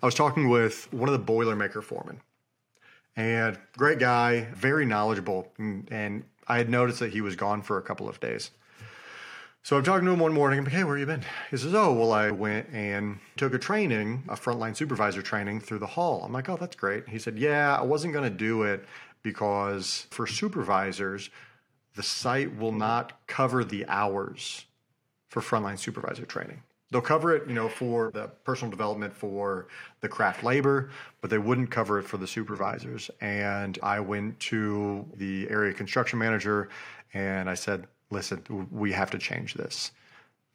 I 0.00 0.06
was 0.06 0.14
talking 0.14 0.48
with 0.48 0.90
one 0.92 1.08
of 1.08 1.12
the 1.12 1.32
Boilermaker 1.32 1.82
foremen. 1.82 2.20
And 3.16 3.58
great 3.76 3.98
guy, 3.98 4.42
very 4.54 4.86
knowledgeable. 4.86 5.50
And, 5.58 5.88
and 5.90 6.22
I 6.46 6.58
had 6.58 6.70
noticed 6.70 7.00
that 7.00 7.12
he 7.12 7.20
was 7.20 7.34
gone 7.34 7.60
for 7.60 7.76
a 7.76 7.82
couple 7.82 8.08
of 8.08 8.20
days. 8.20 8.52
So 9.64 9.76
I'm 9.76 9.82
talking 9.82 10.06
to 10.06 10.12
him 10.12 10.20
one 10.20 10.32
morning. 10.32 10.60
I'm 10.60 10.64
like, 10.64 10.72
hey, 10.72 10.84
where 10.84 10.96
you 10.96 11.04
been? 11.04 11.24
He 11.50 11.56
says, 11.56 11.74
oh, 11.74 11.92
well, 11.92 12.12
I 12.12 12.30
went 12.30 12.68
and 12.72 13.18
took 13.36 13.52
a 13.52 13.58
training, 13.58 14.22
a 14.28 14.36
frontline 14.36 14.76
supervisor 14.76 15.20
training 15.20 15.60
through 15.60 15.80
the 15.80 15.86
hall. 15.86 16.22
I'm 16.24 16.32
like, 16.32 16.48
oh, 16.48 16.56
that's 16.56 16.76
great. 16.76 17.08
He 17.08 17.18
said, 17.18 17.36
yeah, 17.36 17.76
I 17.76 17.82
wasn't 17.82 18.12
going 18.12 18.30
to 18.30 18.34
do 18.34 18.62
it 18.62 18.86
because 19.22 20.06
for 20.10 20.26
supervisors, 20.26 21.30
the 21.94 22.02
site 22.02 22.56
will 22.56 22.72
not 22.72 23.26
cover 23.26 23.64
the 23.64 23.84
hours 23.86 24.66
for 25.28 25.40
frontline 25.40 25.78
supervisor 25.78 26.24
training. 26.24 26.62
They'll 26.90 27.02
cover 27.02 27.34
it, 27.36 27.46
you 27.46 27.54
know, 27.54 27.68
for 27.68 28.10
the 28.12 28.28
personal 28.44 28.70
development 28.70 29.12
for 29.12 29.68
the 30.00 30.08
craft 30.08 30.42
labor, 30.42 30.90
but 31.20 31.28
they 31.28 31.36
wouldn't 31.36 31.70
cover 31.70 31.98
it 31.98 32.04
for 32.04 32.16
the 32.16 32.26
supervisors. 32.26 33.10
And 33.20 33.78
I 33.82 34.00
went 34.00 34.40
to 34.40 35.04
the 35.16 35.50
area 35.50 35.74
construction 35.74 36.18
manager 36.18 36.70
and 37.12 37.50
I 37.50 37.54
said, 37.54 37.86
listen, 38.10 38.68
we 38.70 38.92
have 38.92 39.10
to 39.10 39.18
change 39.18 39.54
this. 39.54 39.92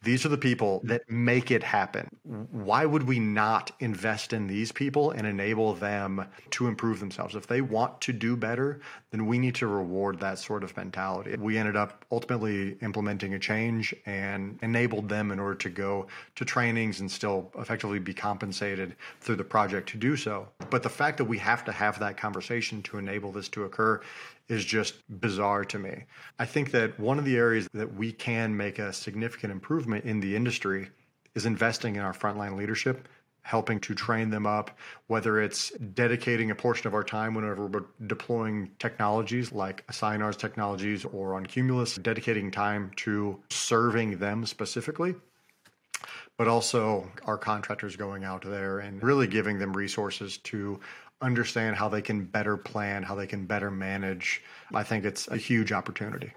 These 0.03 0.25
are 0.25 0.29
the 0.29 0.37
people 0.37 0.79
mm-hmm. 0.79 0.89
that 0.89 1.09
make 1.09 1.49
it 1.49 1.63
happen. 1.63 2.09
Why 2.23 2.85
would 2.85 3.03
we 3.03 3.19
not 3.19 3.71
invest 3.79 4.33
in 4.33 4.47
these 4.47 4.71
people 4.71 5.11
and 5.11 5.25
enable 5.25 5.73
them 5.73 6.27
to 6.51 6.67
improve 6.67 6.99
themselves? 6.99 7.35
If 7.35 7.47
they 7.47 7.61
want 7.61 8.01
to 8.01 8.13
do 8.13 8.35
better, 8.35 8.81
then 9.11 9.25
we 9.25 9.39
need 9.39 9.55
to 9.55 9.67
reward 9.67 10.19
that 10.19 10.39
sort 10.39 10.63
of 10.63 10.75
mentality. 10.75 11.35
We 11.37 11.57
ended 11.57 11.77
up 11.77 12.05
ultimately 12.11 12.77
implementing 12.81 13.33
a 13.33 13.39
change 13.39 13.95
and 14.05 14.59
enabled 14.61 15.07
them 15.07 15.31
in 15.31 15.39
order 15.39 15.55
to 15.55 15.69
go 15.69 16.07
to 16.35 16.45
trainings 16.45 16.99
and 16.99 17.09
still 17.09 17.51
effectively 17.57 17.99
be 17.99 18.13
compensated 18.13 18.95
through 19.21 19.37
the 19.37 19.43
project 19.43 19.89
to 19.89 19.97
do 19.97 20.17
so. 20.17 20.49
But 20.69 20.83
the 20.83 20.89
fact 20.89 21.17
that 21.17 21.25
we 21.25 21.37
have 21.37 21.63
to 21.65 21.71
have 21.71 21.97
that 21.99 22.17
conversation 22.17 22.81
to 22.83 22.97
enable 22.97 23.31
this 23.31 23.47
to 23.49 23.63
occur 23.63 24.01
is 24.49 24.65
just 24.65 24.95
bizarre 25.21 25.63
to 25.65 25.79
me. 25.79 26.03
I 26.39 26.45
think 26.45 26.71
that 26.71 26.99
one 26.99 27.19
of 27.19 27.25
the 27.25 27.37
areas 27.37 27.67
that 27.73 27.95
we 27.95 28.11
can 28.11 28.55
make 28.55 28.79
a 28.79 28.93
significant 28.93 29.51
improvement 29.51 30.05
in 30.05 30.19
the 30.19 30.35
industry 30.35 30.89
is 31.35 31.45
investing 31.45 31.95
in 31.95 32.01
our 32.01 32.13
frontline 32.13 32.57
leadership, 32.57 33.07
helping 33.41 33.79
to 33.79 33.95
train 33.95 34.29
them 34.29 34.45
up, 34.45 34.77
whether 35.07 35.41
it's 35.41 35.69
dedicating 35.71 36.51
a 36.51 36.55
portion 36.55 36.87
of 36.87 36.93
our 36.93 37.03
time 37.03 37.33
whenever 37.33 37.67
we're 37.67 37.85
deploying 38.07 38.69
technologies 38.79 39.51
like 39.51 39.83
Assignar's 39.89 40.37
technologies 40.37 41.05
or 41.05 41.35
on 41.35 41.45
Cumulus, 41.45 41.95
dedicating 41.95 42.51
time 42.51 42.91
to 42.97 43.39
serving 43.49 44.17
them 44.17 44.45
specifically 44.45 45.15
but 46.37 46.47
also 46.47 47.09
our 47.25 47.37
contractors 47.37 47.95
going 47.95 48.23
out 48.23 48.43
there 48.43 48.79
and 48.79 49.03
really 49.03 49.27
giving 49.27 49.59
them 49.59 49.75
resources 49.75 50.37
to 50.39 50.79
understand 51.23 51.75
how 51.75 51.89
they 51.89 52.01
can 52.01 52.25
better 52.25 52.57
plan, 52.57 53.03
how 53.03 53.15
they 53.15 53.27
can 53.27 53.45
better 53.45 53.71
manage. 53.71 54.43
I 54.73 54.83
think 54.83 55.05
it's 55.05 55.27
a 55.29 55.37
huge 55.37 55.71
opportunity. 55.71 56.33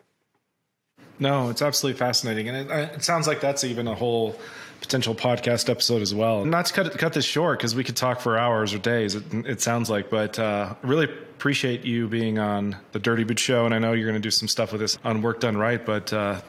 No, 1.18 1.50
it's 1.50 1.62
absolutely 1.62 1.98
fascinating, 1.98 2.48
and 2.48 2.70
it, 2.70 2.94
it 2.96 3.04
sounds 3.04 3.26
like 3.26 3.40
that's 3.40 3.64
even 3.64 3.88
a 3.88 3.94
whole 3.94 4.38
potential 4.80 5.14
podcast 5.14 5.68
episode 5.70 6.02
as 6.02 6.14
well. 6.14 6.44
Not 6.44 6.66
to 6.66 6.74
cut 6.74 6.98
cut 6.98 7.12
this 7.12 7.24
short 7.24 7.58
because 7.58 7.74
we 7.74 7.84
could 7.84 7.96
talk 7.96 8.20
for 8.20 8.38
hours 8.38 8.74
or 8.74 8.78
days. 8.78 9.14
It, 9.14 9.24
it 9.32 9.60
sounds 9.60 9.88
like, 9.88 10.10
but 10.10 10.38
uh, 10.38 10.74
really 10.82 11.06
appreciate 11.06 11.84
you 11.84 12.08
being 12.08 12.38
on 12.38 12.76
the 12.92 12.98
Dirty 12.98 13.24
Boot 13.24 13.38
Show, 13.38 13.64
and 13.64 13.74
I 13.74 13.78
know 13.78 13.92
you're 13.92 14.08
going 14.08 14.20
to 14.20 14.26
do 14.26 14.30
some 14.30 14.48
stuff 14.48 14.72
with 14.72 14.80
this 14.80 14.98
on 15.04 15.22
Work 15.22 15.40
Done 15.40 15.56
Right. 15.56 15.84
But 15.84 16.12
uh, 16.12 16.40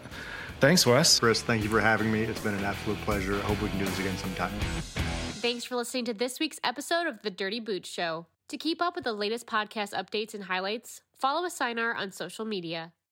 thanks, 0.59 0.85
Wes. 0.85 1.19
Chris, 1.19 1.41
thank 1.41 1.63
you 1.63 1.69
for 1.69 1.79
having 1.79 2.11
me. 2.11 2.23
It's 2.23 2.41
been 2.41 2.55
an 2.55 2.65
absolute 2.65 2.99
pleasure. 3.01 3.35
I 3.35 3.41
hope 3.41 3.61
we 3.61 3.69
can 3.69 3.79
do 3.79 3.85
this 3.85 3.99
again 3.99 4.17
sometime. 4.17 4.51
Thanks 5.39 5.63
for 5.63 5.75
listening 5.75 6.05
to 6.05 6.15
this 6.15 6.39
week's 6.39 6.59
episode 6.63 7.05
of 7.05 7.21
The 7.21 7.29
Dirty 7.29 7.59
Boots 7.59 7.87
Show. 7.87 8.25
To 8.47 8.57
keep 8.57 8.81
up 8.81 8.95
with 8.95 9.03
the 9.03 9.13
latest 9.13 9.45
podcast 9.45 9.93
updates 9.93 10.33
and 10.33 10.45
highlights, 10.45 11.03
follow 11.13 11.47
Assignar 11.47 11.95
on 11.95 12.11
social 12.11 12.43
media. 12.43 12.91